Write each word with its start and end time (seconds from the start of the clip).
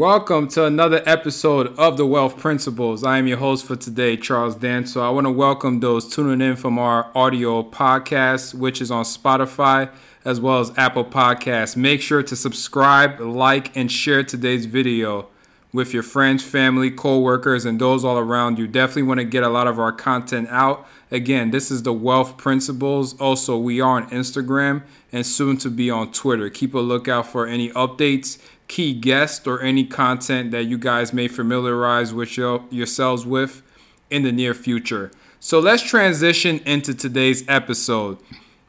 Welcome 0.00 0.48
to 0.48 0.64
another 0.64 1.02
episode 1.04 1.78
of 1.78 1.98
the 1.98 2.06
Wealth 2.06 2.38
Principles. 2.38 3.04
I 3.04 3.18
am 3.18 3.26
your 3.26 3.36
host 3.36 3.66
for 3.66 3.76
today, 3.76 4.16
Charles 4.16 4.56
Danso. 4.56 4.88
So 4.88 5.06
I 5.06 5.10
want 5.10 5.26
to 5.26 5.30
welcome 5.30 5.80
those 5.80 6.08
tuning 6.08 6.40
in 6.40 6.56
from 6.56 6.78
our 6.78 7.10
audio 7.14 7.62
podcast, 7.62 8.54
which 8.54 8.80
is 8.80 8.90
on 8.90 9.04
Spotify 9.04 9.92
as 10.24 10.40
well 10.40 10.58
as 10.60 10.72
Apple 10.78 11.04
Podcasts. 11.04 11.76
Make 11.76 12.00
sure 12.00 12.22
to 12.22 12.34
subscribe, 12.34 13.20
like, 13.20 13.76
and 13.76 13.92
share 13.92 14.24
today's 14.24 14.64
video 14.64 15.28
with 15.70 15.92
your 15.92 16.02
friends, 16.02 16.42
family, 16.42 16.90
co-workers, 16.90 17.66
and 17.66 17.78
those 17.78 18.02
all 18.02 18.16
around 18.16 18.58
you. 18.58 18.66
Definitely 18.66 19.02
want 19.02 19.20
to 19.20 19.24
get 19.24 19.42
a 19.42 19.50
lot 19.50 19.66
of 19.66 19.78
our 19.78 19.92
content 19.92 20.48
out. 20.48 20.88
Again, 21.10 21.50
this 21.50 21.70
is 21.70 21.82
the 21.82 21.92
Wealth 21.92 22.38
Principles. 22.38 23.20
Also, 23.20 23.58
we 23.58 23.82
are 23.82 24.00
on 24.00 24.08
Instagram 24.08 24.82
and 25.12 25.26
soon 25.26 25.58
to 25.58 25.68
be 25.68 25.90
on 25.90 26.10
Twitter. 26.10 26.48
Keep 26.48 26.72
a 26.72 26.78
lookout 26.78 27.26
for 27.26 27.46
any 27.46 27.68
updates 27.72 28.38
key 28.70 28.94
guest 28.94 29.48
or 29.48 29.60
any 29.60 29.84
content 29.84 30.52
that 30.52 30.62
you 30.62 30.78
guys 30.78 31.12
may 31.12 31.26
familiarize 31.26 32.14
with 32.14 32.36
your, 32.36 32.64
yourselves 32.70 33.26
with 33.26 33.62
in 34.10 34.22
the 34.22 34.30
near 34.30 34.54
future. 34.54 35.10
So 35.40 35.58
let's 35.58 35.82
transition 35.82 36.60
into 36.64 36.94
today's 36.94 37.42
episode. 37.48 38.18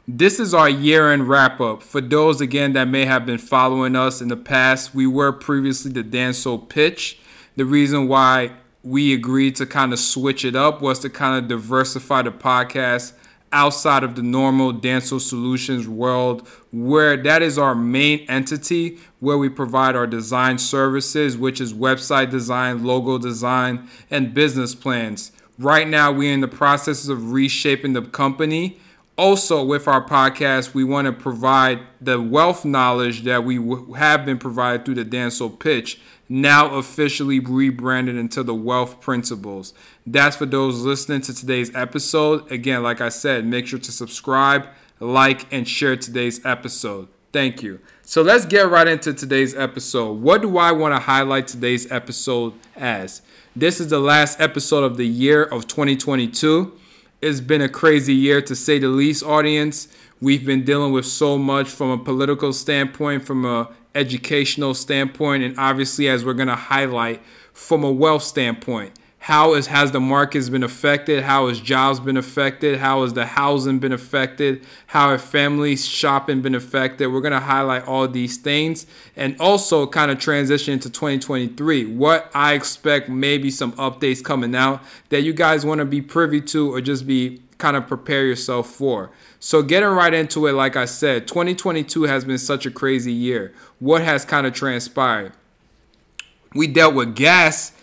This 0.08 0.40
is 0.40 0.56
our 0.56 0.68
year 0.68 1.12
end 1.14 1.30
wrap 1.30 1.62
up. 1.62 1.84
For 1.84 2.02
those 2.02 2.42
again 2.42 2.74
that 2.74 2.88
may 2.88 3.06
have 3.06 3.28
been 3.28 3.38
following 3.38 3.96
us 3.96 4.22
in 4.22 4.28
the 4.28 4.38
past, 4.38 4.96
we 4.96 5.06
were 5.06 5.32
previously 5.32 5.92
the 5.92 6.04
Danso 6.04 6.68
Pitch. 6.68 7.20
The 7.56 7.66
reason 7.66 8.08
why 8.08 8.54
we 8.84 9.14
agreed 9.14 9.56
to 9.58 9.68
kind 9.68 9.94
of 9.94 10.00
switch 10.00 10.44
it 10.44 10.56
up 10.56 10.82
was 10.82 10.98
to 11.00 11.12
kind 11.12 11.38
of 11.38 11.48
diversify 11.48 12.24
the 12.24 12.32
podcast 12.32 13.14
outside 13.52 14.04
of 14.04 14.16
the 14.16 14.24
normal 14.24 14.74
Danso 14.74 15.20
Solutions 15.20 15.88
world, 15.88 16.48
where 16.72 17.18
that 17.18 17.42
is 17.42 17.58
our 17.58 17.76
main 17.76 18.26
entity, 18.30 19.00
where 19.20 19.38
we 19.38 19.50
provide 19.50 19.96
our 19.96 20.08
design 20.08 20.58
services, 20.58 21.38
which 21.38 21.60
is 21.60 21.74
website 21.74 22.30
design, 22.30 22.84
logo 22.84 23.18
design, 23.18 23.88
and 24.10 24.34
business 24.34 24.74
plans. 24.76 25.32
Right 25.58 25.88
now, 25.88 26.12
we're 26.12 26.34
in 26.34 26.42
the 26.42 26.48
process 26.48 27.08
of 27.08 27.32
reshaping 27.32 27.94
the 27.94 28.02
company. 28.02 28.80
Also, 29.18 29.64
with 29.64 29.88
our 29.88 30.04
podcast, 30.04 30.74
we 30.74 30.84
want 30.84 31.06
to 31.06 31.12
provide 31.12 31.80
the 32.00 32.20
wealth 32.20 32.66
knowledge 32.66 33.24
that 33.24 33.44
we 33.44 33.60
have 33.96 34.26
been 34.26 34.40
provided 34.40 34.86
through 34.86 34.96
the 34.96 35.06
Danso 35.06 35.60
pitch 35.60 36.00
now 36.32 36.76
officially 36.76 37.42
rebranded 37.42 38.16
into 38.16 38.42
the 38.42 38.56
Wealth 38.56 39.02
Principles. 39.02 39.74
That's 40.06 40.36
for 40.36 40.46
those 40.46 40.82
listening 40.82 41.22
to 41.22 41.34
today's 41.34 41.74
episode. 41.76 42.52
Again, 42.52 42.82
like 42.82 43.02
I 43.02 43.10
said, 43.10 43.46
make 43.46 43.68
sure 43.68 43.80
to 43.80 43.92
subscribe, 43.92 44.68
like, 45.00 45.52
and 45.54 45.68
share 45.68 45.96
today's 45.96 46.44
episode. 46.46 47.08
Thank 47.32 47.62
you. 47.64 47.80
So 48.02 48.22
let's 48.22 48.46
get 48.46 48.70
right 48.70 48.88
into 48.88 49.14
today's 49.14 49.56
episode. 49.56 50.14
What 50.20 50.42
do 50.42 50.58
I 50.58 50.72
want 50.72 50.94
to 50.94 51.00
highlight 51.00 51.48
today's 51.48 51.90
episode 51.92 52.54
as? 52.76 53.22
This 53.56 53.80
is 53.80 53.88
the 53.88 54.00
last 54.00 54.42
episode 54.42 54.84
of 54.84 54.98
the 54.98 55.08
year 55.08 55.44
of 55.44 55.68
2022. 55.68 56.74
It's 57.22 57.40
been 57.40 57.62
a 57.62 57.70
crazy 57.70 58.16
year 58.16 58.42
to 58.42 58.56
say 58.56 58.80
the 58.80 58.88
least, 58.88 59.24
audience. 59.24 59.88
We've 60.20 60.46
been 60.46 60.66
dealing 60.66 60.92
with 60.92 61.06
so 61.06 61.38
much 61.38 61.70
from 61.70 61.92
a 61.92 61.98
political 61.98 62.54
standpoint, 62.54 63.24
from 63.24 63.46
a 63.46 63.70
educational 63.94 64.74
standpoint, 64.74 65.44
and 65.44 65.58
obviously, 65.58 66.10
as 66.10 66.26
we're 66.26 66.34
going 66.34 66.48
to 66.48 66.56
highlight, 66.56 67.22
from 67.54 67.84
a 67.84 67.92
wealth 67.92 68.24
standpoint. 68.24 68.94
How 69.26 69.54
is, 69.54 69.68
has 69.68 69.92
the 69.92 70.00
markets 70.00 70.50
been 70.50 70.64
affected? 70.64 71.22
How 71.22 71.48
has 71.48 71.62
jobs 71.62 72.00
been 72.00 72.18
affected? 72.18 72.80
How 72.80 73.04
has 73.04 73.14
the 73.14 73.28
housing 73.28 73.78
been 73.78 73.92
affected? 73.92 74.66
How 74.88 75.12
have 75.12 75.22
families 75.22 75.88
shopping 75.88 76.42
been 76.42 76.56
affected? 76.56 77.06
We're 77.06 77.22
going 77.22 77.32
to 77.32 77.40
highlight 77.40 77.88
all 77.88 78.08
these 78.08 78.38
things 78.38 78.88
and 79.16 79.40
also 79.40 79.86
kind 79.86 80.10
of 80.10 80.18
transition 80.18 80.74
into 80.74 80.90
2023. 80.90 81.86
What 81.86 82.32
I 82.34 82.54
expect, 82.54 83.10
maybe 83.10 83.52
some 83.52 83.74
updates 83.74 84.24
coming 84.24 84.56
out 84.56 84.82
that 85.10 85.22
you 85.22 85.34
guys 85.34 85.68
want 85.68 85.78
to 85.80 85.86
be 85.86 86.02
privy 86.02 86.42
to 86.42 86.74
or 86.74 86.82
just 86.82 87.06
be 87.06 87.44
kind 87.60 87.78
of 87.78 87.88
prepare 87.88 88.26
yourself 88.26 88.72
for. 88.72 89.12
So, 89.40 89.62
getting 89.62 89.90
right 89.90 90.16
into 90.16 90.48
it, 90.48 90.54
like 90.54 90.76
I 90.76 90.86
said, 90.86 91.28
2022 91.28 92.04
has 92.04 92.26
been 92.26 92.40
such 92.40 92.66
a 92.66 92.72
crazy 92.72 93.14
year. 93.14 93.54
What 93.78 94.02
has 94.02 94.26
kind 94.26 94.48
of 94.48 94.54
transpired? 94.54 95.34
We 96.56 96.66
dealt 96.66 96.96
with 96.96 97.16
gas 97.16 97.74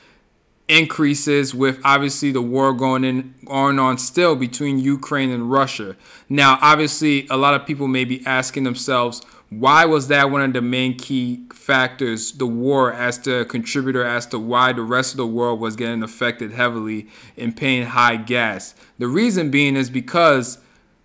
increases 0.69 1.55
with 1.55 1.81
obviously 1.83 2.31
the 2.31 2.43
war 2.43 2.75
going 2.75 3.03
in 3.03 3.35
going 3.47 3.79
on 3.79 3.97
still 3.97 4.37
between 4.37 4.79
Ukraine 4.79 5.31
and 5.31 5.51
Russia. 5.51 5.97
Now, 6.29 6.59
obviously, 6.61 7.27
a 7.31 7.37
lot 7.37 7.55
of 7.55 7.67
people 7.67 7.89
may 7.89 8.05
be 8.05 8.25
asking 8.27 8.65
themselves, 8.65 9.23
why 9.51 9.87
was 9.87 10.09
that 10.09 10.31
one 10.31 10.43
of 10.43 10.53
the 10.53 10.61
main 10.61 10.99
key 10.99 11.47
factors, 11.55 12.33
the 12.33 12.47
war, 12.47 12.93
as 12.93 13.19
the 13.19 13.47
contributor 13.49 14.05
as 14.05 14.27
to 14.27 14.39
why 14.39 14.75
the 14.75 14.83
rest 14.83 15.15
of 15.15 15.17
the 15.17 15.27
world 15.27 15.59
was 15.59 15.75
getting 15.75 16.03
affected 16.03 16.53
heavily 16.53 17.09
and 17.39 17.57
paying 17.57 17.87
high 17.87 18.17
gas? 18.17 18.75
The 18.99 19.09
reason 19.09 19.51
being 19.51 19.75
is 19.75 19.89
because 19.89 20.59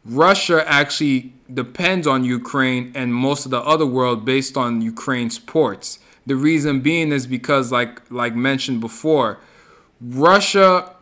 Russia 0.03 0.67
actually 0.67 1.31
depends 1.53 2.05
on 2.05 2.25
Ukraine 2.25 2.91
and 2.95 3.15
most 3.15 3.45
of 3.45 3.51
the 3.51 3.61
other 3.61 3.85
world 3.85 4.25
based 4.25 4.57
on 4.57 4.81
Ukraine's 4.81 5.39
ports. 5.39 5.99
The 6.25 6.35
reason 6.35 6.81
being 6.81 7.13
is 7.13 7.27
because, 7.27 7.71
like 7.71 8.01
like 8.11 8.35
mentioned 8.35 8.81
before, 8.81 9.39
Russia 10.01 10.95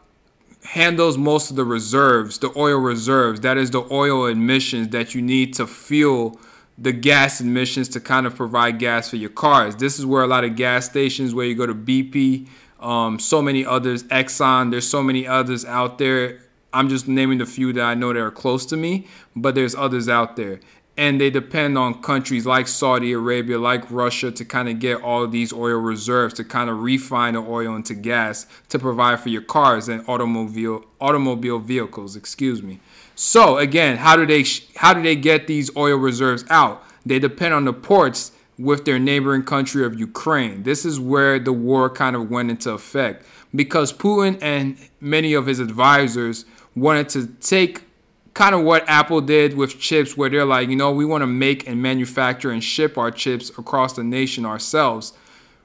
handles 0.63 1.17
most 1.17 1.49
of 1.49 1.55
the 1.55 1.65
reserves, 1.65 2.37
the 2.39 2.51
oil 2.55 2.77
reserves. 2.77 3.39
That 3.41 3.57
is 3.57 3.71
the 3.71 3.87
oil 3.91 4.27
emissions 4.27 4.89
that 4.89 5.15
you 5.15 5.21
need 5.21 5.53
to 5.55 5.67
fuel 5.67 6.39
the 6.77 6.91
gas 6.91 7.41
emissions 7.41 7.89
to 7.89 7.99
kind 7.99 8.25
of 8.25 8.35
provide 8.35 8.79
gas 8.79 9.09
for 9.09 9.15
your 9.15 9.29
cars. 9.29 9.75
This 9.75 9.99
is 9.99 10.05
where 10.05 10.23
a 10.23 10.27
lot 10.27 10.43
of 10.43 10.55
gas 10.55 10.85
stations, 10.85 11.33
where 11.33 11.45
you 11.45 11.55
go 11.55 11.65
to 11.65 11.75
BP, 11.75 12.47
um, 12.79 13.19
so 13.19 13.41
many 13.41 13.65
others, 13.65 14.03
Exxon, 14.05 14.71
there's 14.71 14.87
so 14.87 15.03
many 15.03 15.27
others 15.27 15.65
out 15.65 15.99
there. 15.99 16.39
I'm 16.73 16.89
just 16.89 17.07
naming 17.07 17.37
the 17.37 17.45
few 17.45 17.73
that 17.73 17.83
I 17.83 17.93
know 17.93 18.13
that 18.13 18.19
are 18.19 18.31
close 18.31 18.65
to 18.67 18.77
me, 18.77 19.07
but 19.35 19.53
there's 19.55 19.75
others 19.75 20.09
out 20.09 20.35
there. 20.35 20.59
And 21.01 21.19
they 21.19 21.31
depend 21.31 21.79
on 21.79 21.99
countries 22.03 22.45
like 22.45 22.67
Saudi 22.67 23.11
Arabia, 23.13 23.57
like 23.57 23.89
Russia, 23.89 24.29
to 24.29 24.45
kind 24.45 24.69
of 24.69 24.77
get 24.77 25.01
all 25.01 25.23
of 25.23 25.31
these 25.31 25.51
oil 25.51 25.79
reserves 25.79 26.35
to 26.35 26.43
kind 26.43 26.69
of 26.69 26.83
refine 26.83 27.33
the 27.33 27.39
oil 27.39 27.75
into 27.75 27.95
gas 27.95 28.45
to 28.69 28.77
provide 28.77 29.19
for 29.19 29.29
your 29.29 29.41
cars 29.41 29.89
and 29.89 30.07
automobile 30.07 30.85
automobile 30.99 31.57
vehicles. 31.57 32.15
Excuse 32.15 32.61
me. 32.61 32.79
So 33.15 33.57
again, 33.57 33.97
how 33.97 34.15
do 34.15 34.27
they 34.27 34.45
how 34.75 34.93
do 34.93 35.01
they 35.01 35.15
get 35.15 35.47
these 35.47 35.75
oil 35.75 35.97
reserves 35.97 36.45
out? 36.51 36.83
They 37.03 37.17
depend 37.17 37.55
on 37.55 37.65
the 37.65 37.73
ports 37.73 38.31
with 38.59 38.85
their 38.85 38.99
neighboring 38.99 39.41
country 39.41 39.83
of 39.83 39.99
Ukraine. 39.99 40.61
This 40.61 40.85
is 40.85 40.99
where 40.99 41.39
the 41.39 41.51
war 41.51 41.89
kind 41.89 42.15
of 42.15 42.29
went 42.29 42.51
into 42.51 42.69
effect 42.73 43.25
because 43.55 43.91
Putin 43.91 44.37
and 44.39 44.77
many 44.99 45.33
of 45.33 45.47
his 45.47 45.59
advisors 45.59 46.45
wanted 46.75 47.09
to 47.09 47.25
take 47.25 47.85
kind 48.33 48.55
of 48.55 48.61
what 48.61 48.87
Apple 48.87 49.21
did 49.21 49.55
with 49.55 49.79
chips, 49.79 50.15
where 50.15 50.29
they're 50.29 50.45
like, 50.45 50.69
you 50.69 50.75
know, 50.75 50.91
we 50.91 51.05
want 51.05 51.21
to 51.21 51.27
make 51.27 51.67
and 51.67 51.81
manufacture 51.81 52.51
and 52.51 52.63
ship 52.63 52.97
our 52.97 53.11
chips 53.11 53.49
across 53.49 53.93
the 53.93 54.03
nation 54.03 54.45
ourselves. 54.45 55.13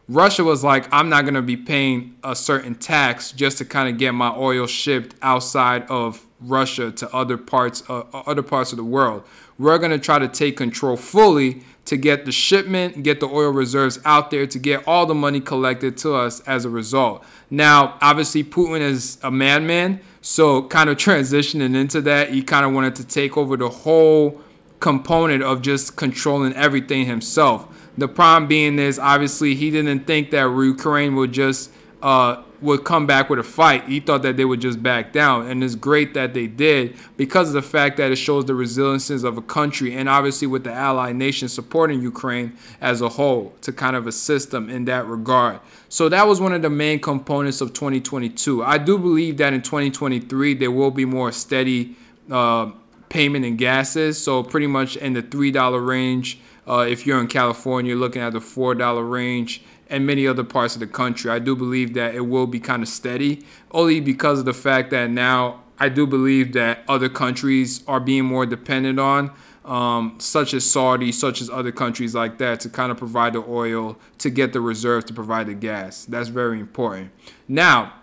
Russia 0.08 0.44
was 0.44 0.62
like, 0.62 0.88
I'm 0.92 1.08
not 1.08 1.22
going 1.22 1.34
to 1.34 1.42
be 1.42 1.56
paying 1.56 2.16
a 2.22 2.36
certain 2.36 2.76
tax 2.76 3.32
just 3.32 3.58
to 3.58 3.64
kind 3.64 3.88
of 3.88 3.98
get 3.98 4.12
my 4.12 4.30
oil 4.30 4.66
shipped 4.66 5.16
outside 5.20 5.84
of 5.90 6.24
Russia 6.40 6.92
to 6.92 7.12
other 7.14 7.36
parts 7.36 7.82
uh, 7.88 8.04
other 8.12 8.42
parts 8.42 8.72
of 8.72 8.76
the 8.76 8.84
world. 8.84 9.24
We're 9.58 9.78
going 9.78 9.90
to 9.90 9.98
try 9.98 10.18
to 10.18 10.28
take 10.28 10.56
control 10.56 10.96
fully 10.96 11.62
to 11.86 11.96
get 11.96 12.24
the 12.24 12.32
shipment, 12.32 13.02
get 13.02 13.20
the 13.20 13.26
oil 13.26 13.50
reserves 13.50 13.98
out 14.04 14.30
there, 14.30 14.46
to 14.46 14.58
get 14.58 14.86
all 14.86 15.06
the 15.06 15.14
money 15.14 15.40
collected 15.40 15.96
to 15.98 16.14
us 16.14 16.40
as 16.40 16.64
a 16.64 16.70
result. 16.70 17.24
Now, 17.50 17.96
obviously, 18.00 18.44
Putin 18.44 18.80
is 18.80 19.18
a 19.22 19.30
madman, 19.30 20.00
so 20.28 20.64
kind 20.64 20.90
of 20.90 20.96
transitioning 20.96 21.76
into 21.76 22.00
that, 22.00 22.30
he 22.30 22.42
kind 22.42 22.66
of 22.66 22.72
wanted 22.72 22.96
to 22.96 23.06
take 23.06 23.36
over 23.36 23.56
the 23.56 23.68
whole 23.68 24.40
component 24.80 25.40
of 25.40 25.62
just 25.62 25.94
controlling 25.94 26.52
everything 26.54 27.06
himself. 27.06 27.68
The 27.96 28.08
problem 28.08 28.48
being 28.48 28.80
is 28.80 28.98
obviously 28.98 29.54
he 29.54 29.70
didn't 29.70 30.04
think 30.04 30.32
that 30.32 30.46
Ukraine 30.46 31.14
would 31.14 31.30
just 31.30 31.70
uh, 32.06 32.40
would 32.60 32.84
come 32.84 33.04
back 33.04 33.28
with 33.28 33.40
a 33.40 33.42
fight. 33.42 33.82
He 33.88 33.98
thought 33.98 34.22
that 34.22 34.36
they 34.36 34.44
would 34.44 34.60
just 34.60 34.80
back 34.80 35.12
down, 35.12 35.48
and 35.48 35.64
it's 35.64 35.74
great 35.74 36.14
that 36.14 36.34
they 36.34 36.46
did 36.46 36.96
because 37.16 37.48
of 37.48 37.54
the 37.54 37.62
fact 37.62 37.96
that 37.96 38.12
it 38.12 38.16
shows 38.16 38.44
the 38.44 38.54
resilience 38.54 39.10
of 39.10 39.36
a 39.36 39.42
country, 39.42 39.92
and 39.92 40.08
obviously 40.08 40.46
with 40.46 40.62
the 40.62 40.72
allied 40.72 41.16
nations 41.16 41.52
supporting 41.52 42.00
Ukraine 42.00 42.56
as 42.80 43.00
a 43.00 43.08
whole 43.08 43.52
to 43.62 43.72
kind 43.72 43.96
of 43.96 44.06
assist 44.06 44.52
them 44.52 44.70
in 44.70 44.84
that 44.84 45.04
regard. 45.06 45.58
So 45.88 46.08
that 46.08 46.28
was 46.28 46.40
one 46.40 46.52
of 46.52 46.62
the 46.62 46.70
main 46.70 47.00
components 47.00 47.60
of 47.60 47.72
2022. 47.72 48.62
I 48.62 48.78
do 48.78 48.98
believe 48.98 49.38
that 49.38 49.52
in 49.52 49.62
2023 49.62 50.54
there 50.54 50.70
will 50.70 50.92
be 50.92 51.04
more 51.04 51.32
steady 51.32 51.96
uh, 52.30 52.70
payment 53.08 53.44
in 53.44 53.56
gases, 53.56 54.16
so 54.16 54.44
pretty 54.44 54.68
much 54.68 54.96
in 54.96 55.12
the 55.12 55.22
three 55.22 55.50
dollar 55.50 55.80
range. 55.80 56.38
Uh, 56.68 56.86
if 56.88 57.04
you're 57.04 57.20
in 57.20 57.28
California, 57.28 57.96
looking 57.96 58.22
at 58.22 58.32
the 58.32 58.40
four 58.40 58.76
dollar 58.76 59.04
range 59.04 59.62
and 59.88 60.06
many 60.06 60.26
other 60.26 60.44
parts 60.44 60.74
of 60.74 60.80
the 60.80 60.86
country. 60.86 61.30
I 61.30 61.38
do 61.38 61.54
believe 61.54 61.94
that 61.94 62.14
it 62.14 62.22
will 62.22 62.46
be 62.46 62.60
kind 62.60 62.82
of 62.82 62.88
steady, 62.88 63.44
only 63.70 64.00
because 64.00 64.40
of 64.40 64.44
the 64.44 64.54
fact 64.54 64.90
that 64.90 65.10
now 65.10 65.62
I 65.78 65.88
do 65.88 66.06
believe 66.06 66.52
that 66.54 66.80
other 66.88 67.08
countries 67.08 67.84
are 67.86 68.00
being 68.00 68.24
more 68.24 68.46
dependent 68.46 68.98
on 68.98 69.30
um, 69.66 70.14
such 70.18 70.54
as 70.54 70.68
Saudi, 70.68 71.12
such 71.12 71.40
as 71.40 71.50
other 71.50 71.72
countries 71.72 72.14
like 72.14 72.38
that, 72.38 72.60
to 72.60 72.68
kind 72.68 72.92
of 72.92 72.98
provide 72.98 73.32
the 73.32 73.44
oil 73.46 73.98
to 74.18 74.30
get 74.30 74.52
the 74.52 74.60
reserve 74.60 75.04
to 75.06 75.12
provide 75.12 75.48
the 75.48 75.54
gas. 75.54 76.04
That's 76.04 76.28
very 76.28 76.60
important. 76.60 77.10
Now, 77.48 77.94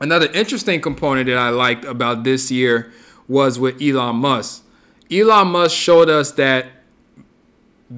another 0.00 0.30
interesting 0.32 0.80
component 0.80 1.26
that 1.26 1.38
I 1.38 1.48
liked 1.48 1.84
about 1.84 2.24
this 2.24 2.50
year 2.50 2.92
was 3.26 3.58
with 3.58 3.80
Elon 3.80 4.16
Musk. 4.16 4.64
Elon 5.10 5.48
Musk 5.48 5.74
showed 5.74 6.10
us 6.10 6.32
that 6.32 6.66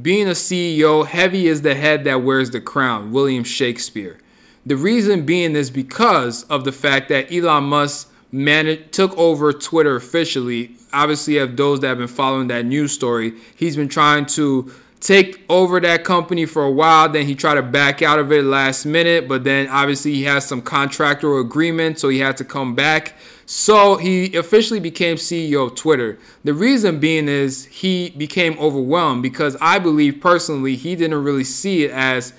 being 0.03 0.29
a 0.29 0.33
CEO, 0.33 1.07
heavy 1.07 1.47
is 1.47 1.63
the 1.63 1.75
head 1.75 2.05
that 2.05 2.23
wears 2.23 2.51
the 2.51 2.61
crown, 2.61 3.13
William 3.13 3.45
Shakespeare. 3.45 4.19
The 4.65 4.77
reason 4.77 5.25
being 5.25 5.55
is 5.55 5.71
because 5.71 6.43
of 6.45 6.65
the 6.65 6.73
fact 6.73 7.09
that 7.11 7.33
Elon 7.33 7.65
Musk 7.65 8.13
managed, 8.33 8.93
took 8.93 9.17
over 9.17 9.53
Twitter 9.53 9.97
officially. 9.97 10.73
Obviously, 10.93 11.37
have 11.37 11.57
those 11.57 11.81
that 11.81 11.89
have 11.89 11.99
been 11.99 12.09
following 12.09 12.49
that 12.49 12.67
news 12.67 12.93
story. 12.93 13.35
He's 13.55 13.77
been 13.77 13.89
trying 13.89 14.27
to 14.27 14.73
take 15.01 15.45
over 15.49 15.79
that 15.81 16.05
company 16.05 16.47
for 16.47 16.65
a 16.65 16.71
while. 16.71 17.09
Then 17.09 17.27
he 17.27 17.35
tried 17.35 17.55
to 17.55 17.63
back 17.63 18.03
out 18.03 18.19
of 18.19 18.33
it 18.33 18.43
last 18.43 18.87
minute, 18.87 19.29
but 19.29 19.45
then 19.45 19.69
obviously 19.69 20.15
he 20.15 20.25
has 20.25 20.45
some 20.45 20.63
contractual 20.63 21.41
agreement, 21.41 22.01
so 22.01 22.09
he 22.09 22.19
had 22.19 22.37
to 22.39 22.45
come 22.45 22.75
back. 22.75 23.15
So 23.49 23.97
he 23.97 24.35
officially 24.37 24.81
became 24.81 25.17
CEO 25.17 25.69
of 25.69 25.77
Twitter. 25.77 26.19
The 26.43 26.53
reason 26.53 26.99
being 26.99 27.29
is 27.29 27.65
he 27.67 28.11
became 28.11 28.59
overwhelmed 28.59 29.23
because 29.23 29.57
I 29.61 29.79
believe 29.79 30.21
personally 30.21 30.75
he 30.75 30.97
didn't 30.97 31.23
really 31.23 31.45
see 31.45 31.85
it 31.85 31.93
as 31.93 32.33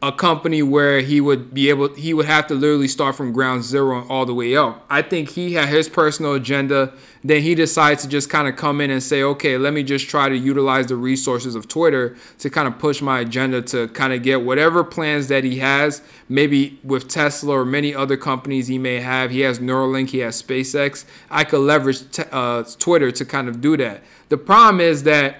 a 0.00 0.12
company 0.12 0.62
where 0.62 1.00
he 1.00 1.20
would 1.20 1.52
be 1.52 1.68
able 1.68 1.92
he 1.94 2.14
would 2.14 2.26
have 2.26 2.46
to 2.46 2.54
literally 2.54 2.86
start 2.86 3.16
from 3.16 3.32
ground 3.32 3.64
zero 3.64 4.06
all 4.08 4.24
the 4.24 4.34
way 4.34 4.56
up. 4.56 4.84
I 4.88 5.02
think 5.02 5.30
he 5.30 5.54
had 5.54 5.68
his 5.68 5.88
personal 5.88 6.34
agenda. 6.34 6.92
Then 7.24 7.42
he 7.42 7.56
decides 7.56 8.02
to 8.02 8.08
just 8.08 8.30
kind 8.30 8.46
of 8.46 8.54
come 8.54 8.80
in 8.80 8.92
and 8.92 9.02
say, 9.02 9.24
okay, 9.24 9.58
let 9.58 9.72
me 9.72 9.82
just 9.82 10.08
try 10.08 10.28
to 10.28 10.36
utilize 10.36 10.86
the 10.86 10.94
resources 10.94 11.56
of 11.56 11.66
Twitter 11.66 12.16
to 12.38 12.48
kind 12.48 12.68
of 12.68 12.78
push 12.78 13.02
my 13.02 13.20
agenda 13.20 13.60
to 13.62 13.88
kind 13.88 14.12
of 14.12 14.22
get 14.22 14.42
whatever 14.42 14.84
plans 14.84 15.26
that 15.28 15.42
he 15.42 15.58
has, 15.58 16.00
maybe 16.28 16.78
with 16.84 17.08
Tesla 17.08 17.58
or 17.58 17.64
many 17.64 17.92
other 17.92 18.16
companies 18.16 18.68
he 18.68 18.78
may 18.78 19.00
have. 19.00 19.32
He 19.32 19.40
has 19.40 19.58
Neuralink, 19.58 20.10
he 20.10 20.18
has 20.18 20.40
SpaceX. 20.40 21.06
I 21.28 21.42
could 21.42 21.58
leverage 21.60 22.08
t- 22.12 22.22
uh, 22.30 22.62
Twitter 22.78 23.10
to 23.10 23.24
kind 23.24 23.48
of 23.48 23.60
do 23.60 23.76
that. 23.78 24.04
The 24.28 24.38
problem 24.38 24.80
is 24.80 25.02
that 25.02 25.38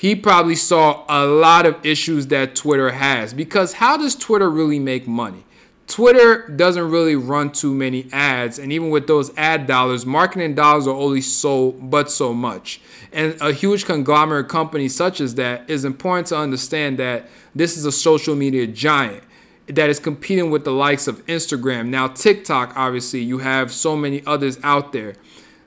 he 0.00 0.16
probably 0.16 0.56
saw 0.56 1.04
a 1.10 1.26
lot 1.26 1.66
of 1.66 1.76
issues 1.84 2.28
that 2.28 2.54
Twitter 2.54 2.90
has. 2.90 3.34
Because 3.34 3.74
how 3.74 3.98
does 3.98 4.16
Twitter 4.16 4.48
really 4.48 4.78
make 4.78 5.06
money? 5.06 5.44
Twitter 5.86 6.48
doesn't 6.48 6.90
really 6.90 7.16
run 7.16 7.52
too 7.52 7.74
many 7.74 8.08
ads, 8.10 8.58
and 8.58 8.72
even 8.72 8.88
with 8.88 9.06
those 9.06 9.30
ad 9.36 9.66
dollars, 9.66 10.06
marketing 10.06 10.54
dollars 10.54 10.86
are 10.86 10.94
only 10.94 11.20
so 11.20 11.72
but 11.72 12.10
so 12.10 12.32
much. 12.32 12.80
And 13.12 13.36
a 13.42 13.52
huge 13.52 13.84
conglomerate 13.84 14.48
company 14.48 14.88
such 14.88 15.20
as 15.20 15.34
that 15.34 15.68
is 15.68 15.84
important 15.84 16.28
to 16.28 16.38
understand 16.38 16.98
that 16.98 17.28
this 17.54 17.76
is 17.76 17.84
a 17.84 17.92
social 17.92 18.34
media 18.34 18.66
giant 18.66 19.22
that 19.66 19.90
is 19.90 20.00
competing 20.00 20.50
with 20.50 20.64
the 20.64 20.72
likes 20.72 21.08
of 21.08 21.26
Instagram. 21.26 21.88
Now, 21.88 22.08
TikTok, 22.08 22.72
obviously, 22.74 23.20
you 23.20 23.36
have 23.36 23.70
so 23.70 23.96
many 23.96 24.24
others 24.24 24.58
out 24.62 24.92
there. 24.92 25.12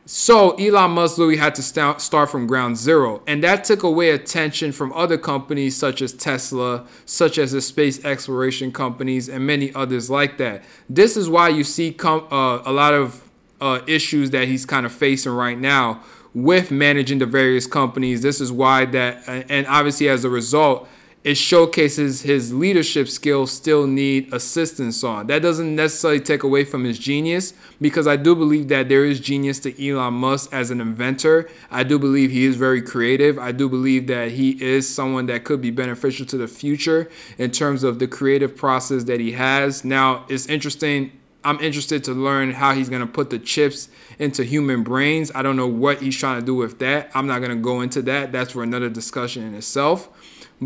So 0.05 0.51
Elon 0.55 0.91
Musk 0.91 1.17
literally 1.17 1.37
had 1.37 1.55
to 1.55 1.61
start, 1.61 2.29
from 2.29 2.45
ground 2.45 2.77
zero, 2.77 3.21
and 3.25 3.41
that 3.43 3.63
took 3.63 3.83
away 3.83 4.09
attention 4.09 4.73
from 4.73 4.91
other 4.91 5.17
companies 5.17 5.77
such 5.77 6.01
as 6.01 6.11
Tesla, 6.11 6.85
such 7.05 7.37
as 7.37 7.53
the 7.53 7.61
space 7.61 8.03
exploration 8.03 8.73
companies, 8.73 9.29
and 9.29 9.47
many 9.47 9.73
others 9.73 10.09
like 10.09 10.37
that. 10.39 10.63
This 10.89 11.15
is 11.15 11.29
why 11.29 11.49
you 11.49 11.63
see 11.63 11.93
com- 11.93 12.27
uh, 12.29 12.61
a 12.65 12.73
lot 12.73 12.93
of 12.93 13.23
uh, 13.61 13.79
issues 13.87 14.31
that 14.31 14.49
he's 14.49 14.65
kind 14.65 14.85
of 14.85 14.91
facing 14.91 15.31
right 15.31 15.57
now 15.57 16.03
with 16.33 16.69
managing 16.69 17.19
the 17.19 17.25
various 17.25 17.65
companies. 17.65 18.21
This 18.21 18.41
is 18.41 18.51
why 18.51 18.83
that, 18.85 19.23
and 19.27 19.65
obviously 19.67 20.09
as 20.09 20.25
a 20.25 20.29
result, 20.29 20.89
it 21.23 21.35
showcases 21.35 22.21
his 22.21 22.53
leadership 22.53 23.07
skills 23.07 23.51
still 23.51 23.87
need 23.87 24.33
assistance 24.33 25.03
on. 25.03 25.27
That 25.27 25.41
doesn't 25.41 25.73
necessarily 25.73 26.19
take 26.19 26.43
away 26.43 26.65
from 26.65 26.83
his 26.83 26.99
genius 26.99 27.53
because 27.79 28.07
I 28.07 28.17
do 28.17 28.35
believe 28.35 28.67
that 28.67 28.89
there 28.89 29.05
is 29.05 29.21
genius 29.21 29.59
to 29.59 29.89
Elon 29.89 30.15
Musk 30.15 30.53
as 30.53 30.69
an 30.69 30.81
inventor. 30.81 31.49
I 31.71 31.83
do 31.83 31.97
believe 31.97 32.29
he 32.31 32.45
is 32.45 32.57
very 32.57 32.81
creative. 32.81 33.39
I 33.39 33.53
do 33.53 33.69
believe 33.69 34.07
that 34.07 34.31
he 34.31 34.61
is 34.61 34.87
someone 34.93 35.27
that 35.27 35.45
could 35.45 35.61
be 35.61 35.71
beneficial 35.71 36.25
to 36.25 36.37
the 36.37 36.47
future 36.47 37.09
in 37.37 37.51
terms 37.51 37.83
of 37.83 37.99
the 37.99 38.07
creative 38.07 38.57
process 38.57 39.05
that 39.05 39.21
he 39.21 39.31
has. 39.31 39.85
Now, 39.85 40.25
it's 40.27 40.47
interesting 40.47 41.11
I'm 41.45 41.59
interested 41.59 42.05
to 42.05 42.13
learn 42.13 42.51
how 42.51 42.73
he's 42.73 42.87
going 42.87 43.01
to 43.01 43.11
put 43.11 43.29
the 43.29 43.39
chips 43.39 43.89
into 44.17 44.45
human 44.45 44.83
brains. 44.83 45.29
I 45.35 45.41
don't 45.41 45.57
know 45.57 45.67
what 45.67 46.01
he's 46.01 46.17
trying 46.17 46.39
to 46.39 46.45
do 46.45 46.55
with 46.55 46.79
that. 46.79 47.11
I'm 47.13 47.27
not 47.27 47.39
going 47.39 47.51
to 47.51 47.61
go 47.61 47.81
into 47.81 48.01
that. 48.03 48.31
That's 48.31 48.53
for 48.53 48.63
another 48.63 48.89
discussion 48.89 49.43
in 49.43 49.53
itself. 49.53 50.07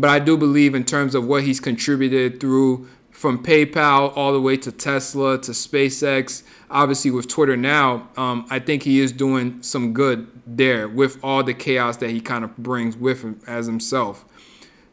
But 0.00 0.10
I 0.10 0.18
do 0.20 0.36
believe 0.36 0.74
in 0.74 0.84
terms 0.84 1.14
of 1.14 1.26
what 1.26 1.42
he's 1.42 1.60
contributed 1.60 2.40
through 2.40 2.88
from 3.10 3.42
PayPal 3.42 4.16
all 4.16 4.32
the 4.32 4.40
way 4.40 4.56
to 4.58 4.70
Tesla 4.70 5.40
to 5.40 5.50
SpaceX, 5.50 6.44
obviously 6.70 7.10
with 7.10 7.26
Twitter 7.26 7.56
now, 7.56 8.08
um, 8.16 8.46
I 8.48 8.60
think 8.60 8.84
he 8.84 9.00
is 9.00 9.10
doing 9.10 9.60
some 9.60 9.92
good 9.92 10.30
there 10.46 10.88
with 10.88 11.18
all 11.24 11.42
the 11.42 11.52
chaos 11.52 11.96
that 11.96 12.10
he 12.10 12.20
kind 12.20 12.44
of 12.44 12.56
brings 12.56 12.96
with 12.96 13.22
him 13.22 13.40
as 13.48 13.66
himself. 13.66 14.24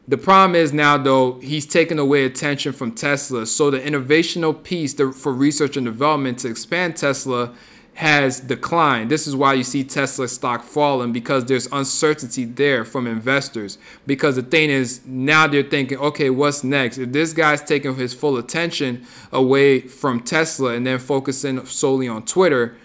The 0.07 0.17
problem 0.17 0.55
is 0.55 0.73
now, 0.73 0.97
though, 0.97 1.39
he's 1.39 1.67
taken 1.67 1.99
away 1.99 2.25
attention 2.25 2.73
from 2.73 2.93
Tesla. 2.93 3.45
So 3.45 3.69
the 3.69 3.79
innovational 3.79 4.63
piece 4.63 4.93
for 4.93 5.33
research 5.33 5.77
and 5.77 5.85
development 5.85 6.39
to 6.39 6.47
expand 6.47 6.97
Tesla 6.97 7.53
has 7.95 8.41
declined. 8.41 9.09
This 9.09 9.25
is 9.25 9.37
why 9.37 9.53
you 9.53 9.63
see 9.63 9.81
Tesla 9.83 10.27
stock 10.27 10.63
falling 10.63 11.13
because 11.13 11.45
there's 11.45 11.65
uncertainty 11.71 12.43
there 12.43 12.83
from 12.83 13.07
investors. 13.07 13.77
Because 14.05 14.35
the 14.35 14.43
thing 14.43 14.69
is, 14.69 14.99
now 15.05 15.47
they're 15.47 15.63
thinking, 15.63 15.97
okay, 15.99 16.29
what's 16.29 16.61
next? 16.61 16.97
If 16.97 17.13
this 17.13 17.31
guy's 17.31 17.63
taking 17.63 17.95
his 17.95 18.13
full 18.13 18.35
attention 18.37 19.05
away 19.31 19.79
from 19.79 20.19
Tesla 20.19 20.73
and 20.73 20.85
then 20.85 20.99
focusing 20.99 21.65
solely 21.65 22.09
on 22.09 22.25
Twitter, 22.25 22.75